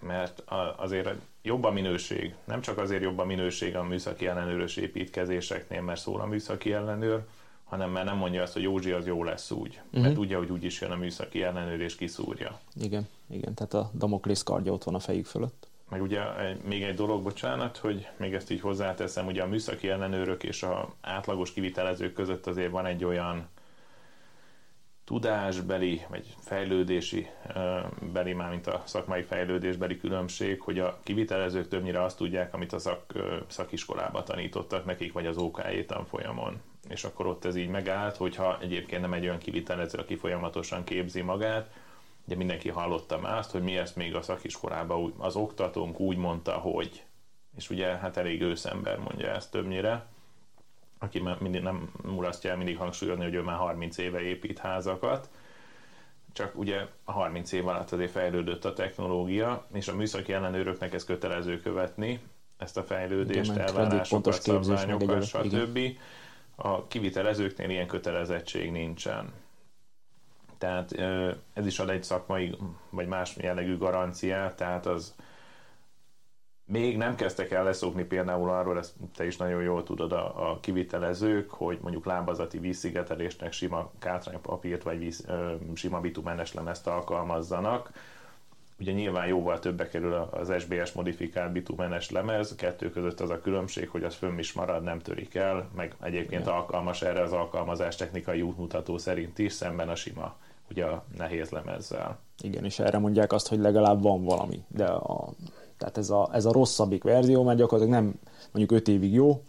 [0.00, 0.42] mert
[0.76, 1.08] azért
[1.42, 2.34] jobb a minőség.
[2.44, 7.24] Nem csak azért jobb a minőség a műszaki ellenőrös építkezéseknél, mert szól a műszaki ellenőr,
[7.64, 9.92] hanem mert nem mondja azt, hogy Józsi az jó lesz úgy, uh-huh.
[9.92, 10.14] mert mhm.
[10.14, 12.60] tudja, hogy úgy is jön a műszaki ellenőr és kiszúrja.
[12.80, 15.68] Igen, igen, tehát a Damoklész kardja ott van a fejük fölött.
[15.90, 16.20] Meg ugye
[16.64, 20.94] még egy dolog, bocsánat, hogy még ezt így hozzáteszem, ugye a műszaki ellenőrök és a
[21.00, 23.48] átlagos kivitelezők között azért van egy olyan
[25.08, 27.28] tudásbeli, vagy fejlődési
[28.12, 32.78] beli, már mint a szakmai fejlődésbeli különbség, hogy a kivitelezők többnyire azt tudják, amit a
[32.78, 33.12] szak,
[33.46, 36.60] szakiskolába tanítottak nekik, vagy az OKE tanfolyamon.
[36.88, 41.20] És akkor ott ez így megállt, hogyha egyébként nem egy olyan kivitelező, aki folyamatosan képzi
[41.20, 41.70] magát,
[42.26, 46.52] ugye mindenki hallotta már azt, hogy mi ezt még a szakiskolában az oktatónk úgy mondta,
[46.52, 47.04] hogy.
[47.56, 50.06] És ugye hát elég őszember mondja ezt többnyire
[50.98, 55.30] aki mindig nem mulasztja el mindig hangsúlyozni, hogy ő már 30 éve épít házakat,
[56.32, 61.04] csak ugye a 30 év alatt azért fejlődött a technológia, és a műszaki ellenőröknek ez
[61.04, 62.20] kötelező követni,
[62.58, 65.78] ezt a fejlődést, igen, elvárásokat, szabványokat, stb.
[66.56, 69.32] A kivitelezőknél ilyen kötelezettség nincsen.
[70.58, 70.92] Tehát
[71.52, 72.56] ez is ad egy szakmai,
[72.90, 75.14] vagy más jellegű garanciát, tehát az
[76.70, 80.58] még nem kezdtek el leszokni például arról, ezt te is nagyon jól tudod a, a
[80.60, 87.90] kivitelezők, hogy mondjuk lábazati vízszigetelésnek sima kátránypapírt vagy víz, ö, sima bitumenes lemezt alkalmazzanak.
[88.80, 93.88] Ugye nyilván jóval többe kerül az SBS modifikált bitumenes lemez, kettő között az a különbség,
[93.88, 96.54] hogy az fönn is marad, nem törik el, meg egyébként Igen.
[96.54, 100.36] alkalmas erre az alkalmazás technikai útmutató szerint is, szemben a sima,
[100.70, 102.18] ugye a nehéz lemezzel.
[102.40, 105.28] Igen, és erre mondják azt, hogy legalább van valami, de a
[105.78, 108.14] tehát ez a, ez a rosszabbik verzió, mert gyakorlatilag nem
[108.52, 109.42] mondjuk 5 évig jó,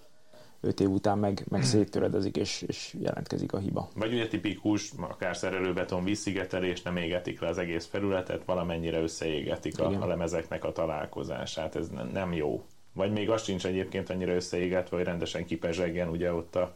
[0.62, 3.90] 5 év után meg, meg széttöredezik, és, és jelentkezik a hiba.
[3.96, 10.02] Vagy ugye tipikus, akár szerelőbeton vízszigetelés, nem égetik le az egész felületet, valamennyire összeégetik a,
[10.02, 12.64] a lemezeknek a találkozását, ez nem jó.
[12.94, 16.74] Vagy még az sincs egyébként annyira összeégetve, hogy rendesen kipezsegjen ugye ott a,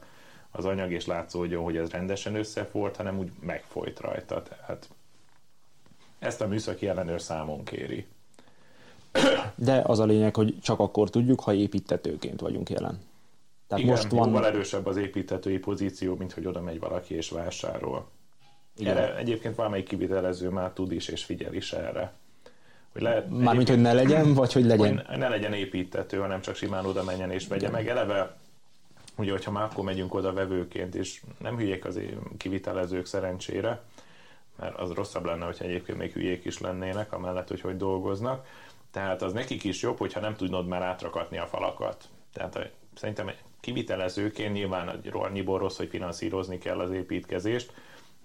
[0.51, 4.41] az anyag, és látszódjon, hogy ez rendesen összefolt, hanem úgy megfolyt rajta.
[4.41, 4.89] Tehát
[6.19, 8.05] ezt a műszaki ellenőr számon kéri.
[9.55, 13.01] De az a lényeg, hogy csak akkor tudjuk, ha építetőként vagyunk jelen.
[13.67, 14.27] Tehát Igen, most van...
[14.27, 18.07] jóval erősebb az építetői pozíció, mint hogy oda megy valaki és vásárol.
[18.77, 18.97] Igen.
[18.97, 22.13] Erre egyébként valamelyik kivitelező már tud is és figyel is erre.
[22.91, 25.03] Hogy lehet, Mármint, hogy ne legyen, vagy hogy legyen?
[25.07, 27.87] Hogy ne legyen építető, hanem csak simán oda menjen és vegye meg.
[27.87, 28.35] Eleve,
[29.17, 31.99] ugye, hogyha már akkor megyünk oda vevőként, és nem hülyék az
[32.37, 33.81] kivitelezők szerencsére,
[34.59, 38.45] mert az rosszabb lenne, hogyha egyébként még hülyék is lennének, amellett, hogy hogy dolgoznak,
[38.93, 42.09] tehát az nekik is jobb, hogyha nem tudnod már átrakatni a falakat.
[42.33, 47.73] Tehát szerintem kivitelezőként nyilván annyiból rossz, hogy finanszírozni kell az építkezést,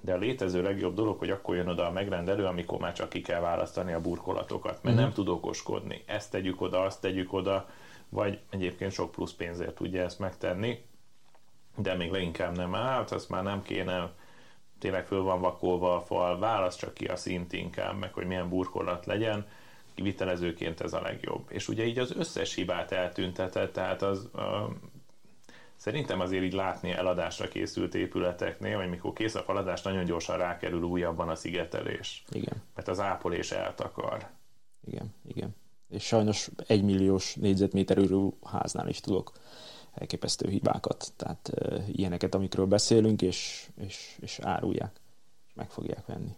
[0.01, 3.21] de a létező legjobb dolog, hogy akkor jön oda a megrendelő, amikor már csak ki
[3.21, 5.01] kell választani a burkolatokat, mert mm.
[5.01, 6.03] nem tud okoskodni.
[6.07, 7.69] Ezt tegyük oda, azt tegyük oda,
[8.09, 10.85] vagy egyébként sok plusz pénzért tudja ezt megtenni,
[11.77, 14.11] de még leginkább nem állt, azt már nem kéne,
[14.79, 18.49] tényleg föl van vakolva a fal, válasz csak ki a szint inkább, meg hogy milyen
[18.49, 19.47] burkolat legyen,
[19.99, 21.47] kivitelezőként ez a legjobb.
[21.49, 24.43] És ugye így az összes hibát eltüntetett, tehát az uh,
[25.77, 30.83] szerintem azért így látni eladásra készült épületeknél, hogy mikor kész a faladás, nagyon gyorsan rákerül
[30.83, 32.25] újabban a szigetelés.
[32.31, 32.63] Igen.
[32.75, 34.31] Mert az ápolés eltakar.
[34.85, 35.57] Igen, igen.
[35.89, 39.33] És sajnos egy milliós négyzetméterű háznál is tudok
[39.95, 45.01] elképesztő hibákat, tehát uh, ilyeneket, amikről beszélünk, és, és, és árulják,
[45.47, 46.37] és meg fogják venni.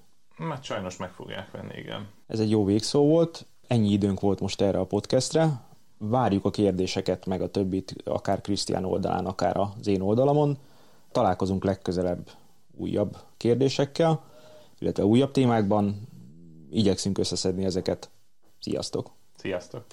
[0.49, 2.09] Hát sajnos meg fogják venni, igen.
[2.27, 3.47] Ez egy jó végszó volt.
[3.67, 5.61] Ennyi időnk volt most erre a podcastre.
[5.99, 10.59] Várjuk a kérdéseket, meg a többit, akár Krisztián oldalán, akár az én oldalamon.
[11.13, 12.31] Találkozunk legközelebb
[12.77, 14.25] újabb kérdésekkel,
[14.79, 16.09] illetve újabb témákban.
[16.71, 18.11] Igyekszünk összeszedni ezeket.
[18.61, 19.11] Sziasztok!
[19.37, 19.85] Sziasztok!